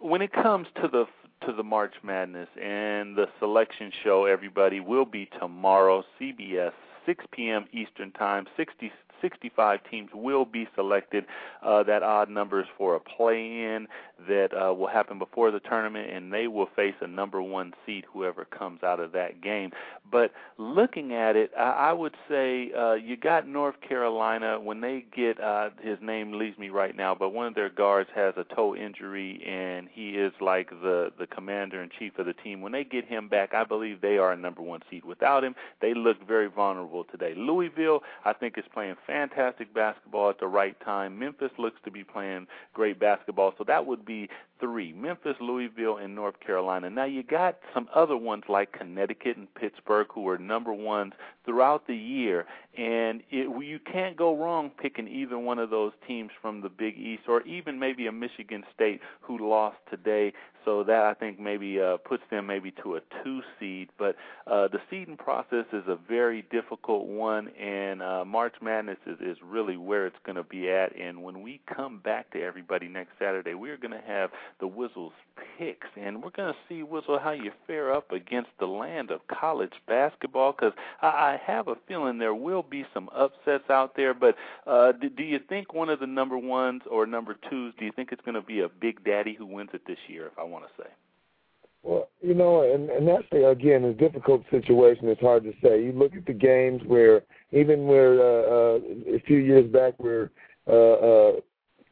[0.00, 1.04] when it comes to the
[1.46, 6.72] to the March Madness and the selection show, everybody will be tomorrow, CBS,
[7.04, 7.66] 6 p.m.
[7.72, 8.90] Eastern Time, 60
[9.20, 11.24] 65 teams will be selected.
[11.62, 13.86] Uh, that odd number is for a play-in
[14.28, 18.04] that uh, will happen before the tournament, and they will face a number one seed,
[18.12, 19.70] whoever comes out of that game.
[20.10, 25.04] But looking at it, I, I would say uh, you got North Carolina when they
[25.14, 28.44] get uh, his name leaves me right now, but one of their guards has a
[28.54, 32.60] toe injury, and he is like the the commander in chief of the team.
[32.60, 35.04] When they get him back, I believe they are a number one seed.
[35.04, 37.34] Without him, they look very vulnerable today.
[37.36, 41.18] Louisville, I think, is playing fantastic basketball at the right time.
[41.18, 43.54] Memphis looks to be playing great basketball.
[43.58, 44.28] So that would be
[44.60, 46.90] three Memphis, Louisville, and North Carolina.
[46.90, 51.12] Now, you got some other ones like Connecticut and Pittsburgh who are number ones
[51.44, 52.46] throughout the year.
[52.76, 56.98] And it, you can't go wrong picking either one of those teams from the Big
[56.98, 60.32] East or even maybe a Michigan State who lost today.
[60.64, 63.90] So that I think maybe uh, puts them maybe to a two seed.
[63.98, 64.16] But
[64.46, 69.36] uh, the seeding process is a very difficult one, and uh, March Madness is, is
[69.44, 70.96] really where it's going to be at.
[70.96, 75.12] And when we come back to everybody next Saturday, we're going to have the Whistles
[75.58, 79.20] picks, and we're going to see Whistle how you fare up against the land of
[79.28, 80.52] college basketball.
[80.52, 80.72] Because
[81.02, 84.14] I, I have a feeling there will be some upsets out there.
[84.14, 87.74] But uh, do, do you think one of the number ones or number twos?
[87.78, 90.26] Do you think it's going to be a Big Daddy who wins it this year?
[90.26, 90.88] If I want to say.
[91.82, 95.08] Well, you know, and, and that's again a difficult situation.
[95.08, 95.84] It's hard to say.
[95.84, 97.22] You look at the games where
[97.52, 98.78] even where uh, uh,
[99.16, 100.30] a few years back where
[100.66, 101.32] uh, uh,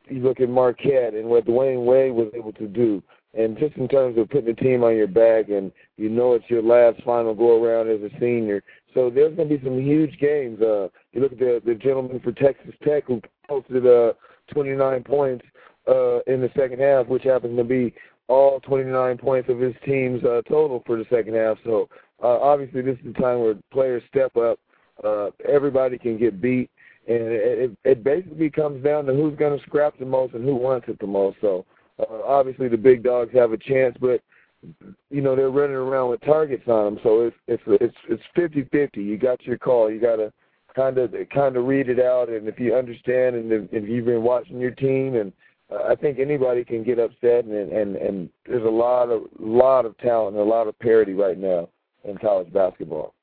[0.09, 3.03] you look at Marquette and what Dwyane Wade was able to do,
[3.34, 6.49] and just in terms of putting the team on your back, and you know it's
[6.49, 8.62] your last final go around as a senior.
[8.95, 10.61] So there's going to be some huge games.
[10.61, 14.12] Uh, you look at the the gentleman for Texas Tech who posted uh,
[14.53, 15.45] 29 points
[15.88, 17.95] uh, in the second half, which happens to be
[18.28, 21.59] all 29 points of his team's uh, total for the second half.
[21.64, 21.88] So
[22.22, 24.59] uh, obviously, this is the time where players step up.
[25.03, 26.70] Uh, everybody can get beat,
[27.09, 30.55] and it, it basically comes down to who's going to scrap the most and who
[30.55, 31.36] wants it the most.
[31.40, 31.64] So
[31.99, 34.20] uh, obviously, the big dogs have a chance, but
[35.10, 38.64] you know they're running around with targets on them, so it's it's it's it's fifty
[38.70, 39.02] fifty.
[39.02, 39.90] You got your call.
[39.90, 40.32] You got to
[40.74, 44.06] kind of kind of read it out, and if you understand, and if, if you've
[44.06, 45.32] been watching your team, and
[45.72, 49.84] uh, I think anybody can get upset, and and and there's a lot of lot
[49.84, 51.68] of talent and a lot of parity right now
[52.04, 53.14] in college basketball.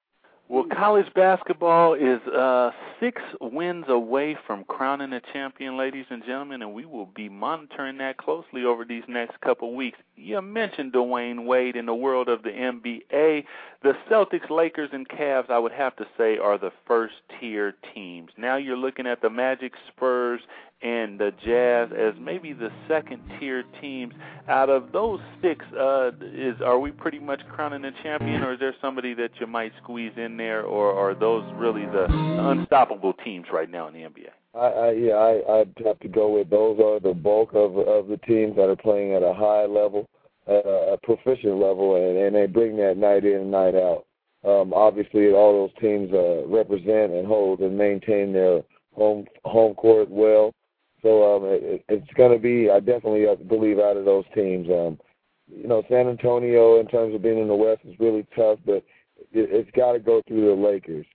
[0.52, 6.64] Well, college basketball is uh, six wins away from crowning a champion, ladies and gentlemen,
[6.64, 10.00] and we will be monitoring that closely over these next couple weeks.
[10.16, 13.46] You mentioned Dwyane Wade in the world of the NBA.
[13.84, 18.32] The Celtics, Lakers, and Cavs, I would have to say, are the first tier teams.
[18.36, 20.42] Now you're looking at the Magic, Spurs,
[20.82, 24.14] and the Jazz as maybe the second tier teams.
[24.48, 28.60] Out of those six, uh, is are we pretty much crowning a champion, or is
[28.60, 33.46] there somebody that you might squeeze in there, or are those really the unstoppable teams
[33.52, 34.30] right now in the NBA?
[34.56, 38.08] I, I yeah, I I'd have to go with those are the bulk of of
[38.08, 40.08] the teams that are playing at a high level,
[40.48, 44.06] a, a proficient level, and and they bring that night in and night out.
[44.46, 48.62] Um, obviously, all those teams uh, represent and hold and maintain their
[48.96, 50.54] home home court well.
[51.02, 54.68] So um, it, it's going to be, I definitely believe, out of those teams.
[54.70, 55.00] Um,
[55.48, 58.84] you know, San Antonio, in terms of being in the West, is really tough, but
[59.32, 61.06] it, it's got to go through the Lakers.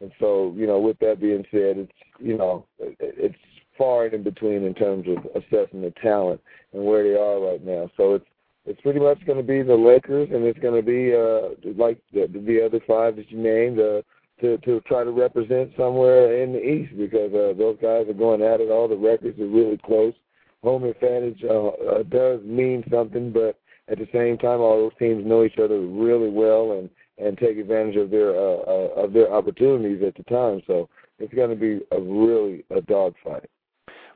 [0.00, 3.36] And so, you know, with that being said, it's you know, it, it's
[3.78, 6.40] far and in between in terms of assessing the talent
[6.72, 7.90] and where they are right now.
[7.96, 8.26] So it's
[8.66, 11.98] it's pretty much going to be the Lakers, and it's going to be uh, like
[12.12, 13.78] the, the other five that you named.
[13.78, 14.02] Uh,
[14.40, 18.42] to to try to represent somewhere in the East because uh, those guys are going
[18.42, 18.70] at it.
[18.70, 20.14] All the records are really close.
[20.62, 23.58] Home advantage uh, uh, does mean something, but
[23.88, 27.58] at the same time, all those teams know each other really well and and take
[27.58, 30.62] advantage of their uh, uh, of their opportunities at the time.
[30.66, 33.48] So it's going to be a really a dogfight.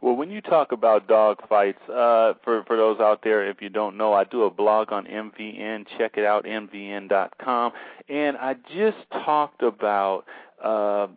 [0.00, 3.68] Well, when you talk about dog fights, uh, for for those out there, if you
[3.68, 5.86] don't know, I do a blog on MVN.
[5.98, 7.72] Check it out, MVN.com,
[8.08, 10.24] and I just talked about
[10.62, 11.08] uh,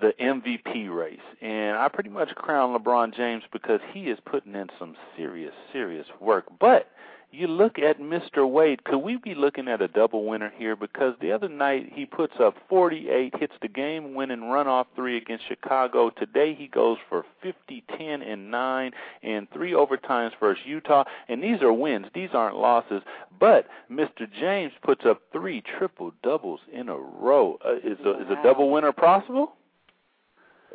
[0.00, 4.68] the MVP race, and I pretty much crown LeBron James because he is putting in
[4.78, 6.44] some serious, serious work.
[6.60, 6.88] But
[7.30, 8.48] you look at Mr.
[8.48, 10.74] Wade, could we be looking at a double winner here?
[10.74, 15.46] Because the other night he puts up 48, hits the game winning runoff three against
[15.46, 16.10] Chicago.
[16.10, 21.04] Today he goes for 50, 10, and 9, and three overtimes versus Utah.
[21.28, 23.02] And these are wins, these aren't losses.
[23.38, 24.26] But Mr.
[24.40, 27.58] James puts up three triple doubles in a row.
[27.64, 29.52] Uh, is, a, is a double winner possible?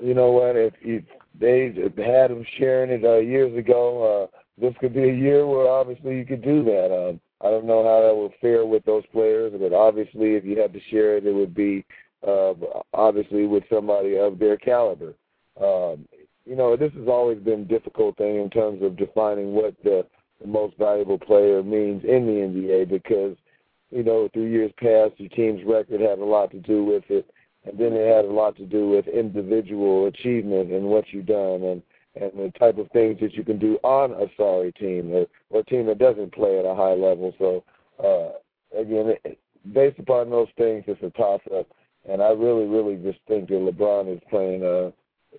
[0.01, 0.56] You know what?
[0.56, 1.04] If you,
[1.39, 5.68] they had him sharing it uh, years ago, uh, this could be a year where
[5.68, 6.93] obviously you could do that.
[6.93, 10.60] Um, I don't know how that will fare with those players, but obviously if you
[10.60, 11.86] had to share it, it would be
[12.26, 12.54] uh,
[12.93, 15.14] obviously with somebody of their caliber.
[15.62, 16.08] Um,
[16.45, 20.06] you know, this has always been a difficult thing in terms of defining what the,
[20.41, 23.36] the most valuable player means in the NBA because,
[23.91, 27.30] you know, through years past, your team's record had a lot to do with it,
[27.66, 31.64] and then it had a lot to do with individual achievement and what you've done.
[31.64, 31.82] And
[32.16, 35.61] and the type of things that you can do on a sorry team or, or
[35.61, 37.34] a team that doesn't play at a high level.
[37.39, 37.64] So
[38.03, 39.16] uh, again,
[39.74, 41.68] based upon those things, it's a toss up.
[42.09, 44.91] And I really, really just think that LeBron is playing a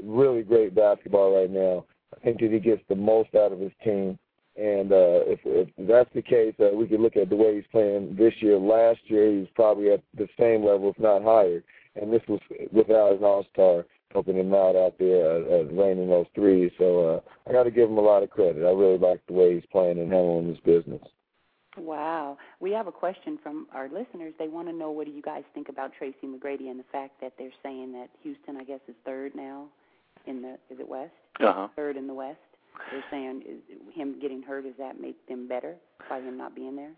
[0.03, 1.85] really great basketball right now.
[2.17, 4.19] I think that he gets the most out of his team.
[4.57, 7.65] And uh, if, if that's the case, uh, we can look at the way he's
[7.73, 8.57] playing this year.
[8.57, 11.63] Last year, he was probably at the same level, if not higher.
[12.01, 12.41] And this was
[12.73, 13.85] without an all-star
[14.15, 16.71] helping him out out there uh, uh, raining those threes.
[16.79, 18.65] So uh, I got to give him a lot of credit.
[18.65, 21.03] I really like the way he's playing and handling his business.
[21.77, 22.39] Wow.
[22.61, 24.33] We have a question from our listeners.
[24.39, 27.21] They want to know what do you guys think about Tracy McGrady and the fact
[27.21, 29.67] that they're saying that Houston, I guess, is third now
[30.27, 31.13] in the is it West?
[31.41, 31.69] Uh-huh.
[31.75, 32.39] Third in the West.
[32.93, 35.75] They're saying is him getting hurt does that make them better
[36.09, 36.93] by him not being there?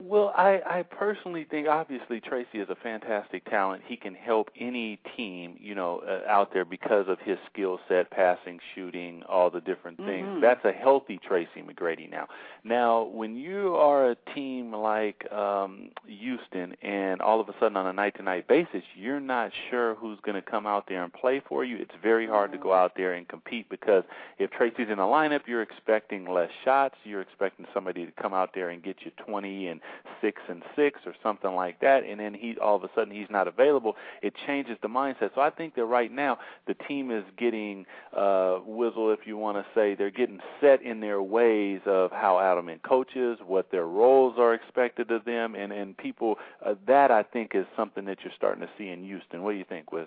[0.00, 3.82] Well, I, I personally think obviously Tracy is a fantastic talent.
[3.86, 8.10] He can help any team, you know, uh, out there because of his skill set,
[8.10, 10.26] passing, shooting, all the different things.
[10.26, 10.40] Mhm.
[10.40, 12.26] That's a healthy Tracy McGrady now.
[12.64, 17.86] Now, when you are a team like um Houston and all of a sudden on
[17.86, 21.64] a night-to-night basis, you're not sure who's going to come out there and play for
[21.64, 21.76] you.
[21.76, 24.02] It's very hard to go out there and compete because
[24.38, 26.96] if Tracy's in the lineup, you're expecting less shots.
[27.04, 29.80] You're expecting somebody to come out there and get you 20 and
[30.20, 33.30] six and six or something like that, and then he all of a sudden he's
[33.30, 35.30] not available, it changes the mindset.
[35.34, 37.86] So I think that right now the team is getting
[38.16, 42.34] uh, Wizzle, if you want to say, they're getting set in their ways of how
[42.34, 46.36] Adelman coaches, what their roles are expected of them, and and people.
[46.64, 49.42] Uh, that I think is something that you're starting to see in Houston.
[49.42, 50.06] What do you think, Wiz?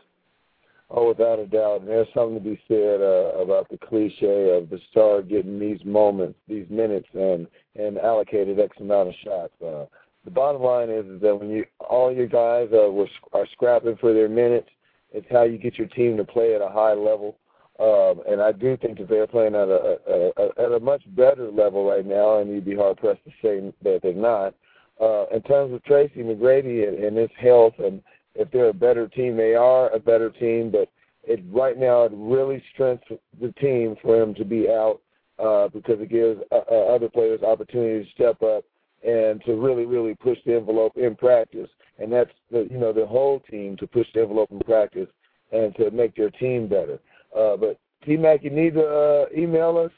[0.90, 1.82] Oh, without a doubt.
[1.82, 5.84] And there's something to be said uh, about the cliche of the star getting these
[5.84, 9.54] moments, these minutes, and and allocated X amount of shots.
[9.62, 9.86] Uh,
[10.24, 13.98] the bottom line is, is that when you all your guys uh, were, are scrapping
[13.98, 14.70] for their minutes,
[15.12, 17.38] it's how you get your team to play at a high level.
[17.80, 21.04] Um, and I do think that they're playing at a, a, a at a much
[21.16, 24.56] better level right now, and you'd be hard pressed to say that they're not.
[25.00, 28.02] Uh, in terms of Tracy McGrady and, and his health and
[28.38, 30.72] if they're a better team, they are a better team.
[30.72, 30.90] But
[31.24, 35.02] it right now it really strengthens the team for him to be out
[35.40, 38.64] uh, because it gives uh, uh, other players opportunity to step up
[39.06, 41.70] and to really, really push the envelope in practice.
[42.00, 45.10] And that's the you know the whole team to push the envelope in practice
[45.52, 47.00] and to make their team better.
[47.36, 49.92] Uh, but T Mac, you need to uh, email us,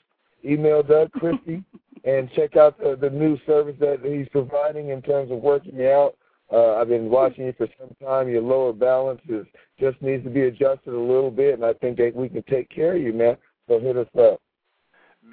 [0.44, 1.64] email Doug Christie,
[2.04, 6.16] and check out the, the new service that he's providing in terms of working out.
[6.52, 8.28] Uh, I've been watching you for some time.
[8.28, 9.46] Your lower balance is
[9.80, 12.70] just needs to be adjusted a little bit, and I think that we can take
[12.70, 13.38] care of you, man.
[13.68, 14.42] So hit us up.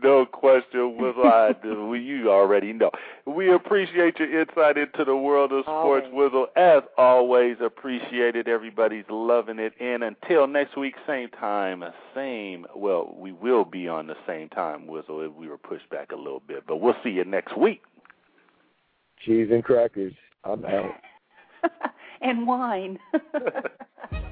[0.02, 1.24] No question, Wizzle.
[1.24, 1.94] I do.
[1.94, 2.90] You already know.
[3.26, 6.32] We appreciate your insight into the world of sports, Always.
[6.32, 6.46] Wizzle.
[6.56, 8.46] As always, appreciated.
[8.46, 9.72] Everybody's loving it.
[9.80, 11.82] And until next week, same time,
[12.14, 12.66] same.
[12.74, 15.26] Well, we will be on the same time, Wizzle.
[15.26, 17.80] If we were pushed back a little bit, but we'll see you next week.
[19.24, 20.12] Cheese and crackers.
[20.46, 20.94] I'm out.
[22.20, 22.98] and wine.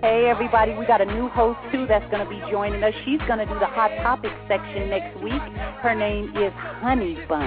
[0.00, 2.94] hey, everybody, we got a new host, too, that's going to be joining us.
[3.04, 5.42] She's going to do the Hot Topics section next week.
[5.84, 7.44] Her name is Honey Bun.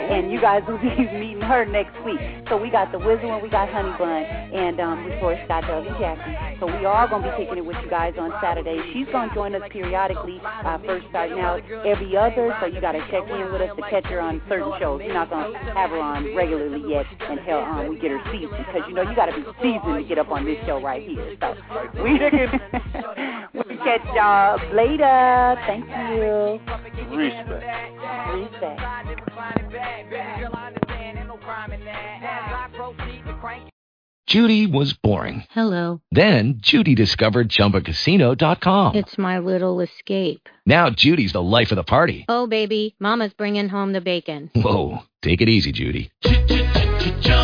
[0.00, 2.18] And you guys will be meeting her next week.
[2.48, 4.22] So we got the Wizard and we got Honey Bun.
[4.54, 6.58] And um, of course, got Doug and Jackson.
[6.58, 8.80] So we are going to be taking it with you guys on Saturday.
[8.92, 12.54] She's going to join us periodically, uh, first starting out every other.
[12.60, 15.02] So you got to check in with us to catch her on certain shows.
[15.04, 18.66] You're not going to have her on regularly yet until um, we get her seasoned.
[18.66, 21.02] Because, you know, you got to be seasoned to get up on this show right
[21.06, 21.36] here.
[21.40, 21.54] So
[22.02, 22.18] we
[23.54, 25.56] we'll catch y'all later.
[25.66, 26.60] Thank you.
[27.16, 27.64] Respect.
[28.34, 28.80] Respect.
[34.26, 35.42] Judy was boring.
[35.50, 36.00] Hello.
[36.12, 38.94] Then Judy discovered ChumbaCasino.com.
[38.94, 40.48] It's my little escape.
[40.64, 42.26] Now Judy's the life of the party.
[42.28, 44.50] Oh, baby, Mama's bringing home the bacon.
[44.54, 46.12] Whoa, take it easy, Judy.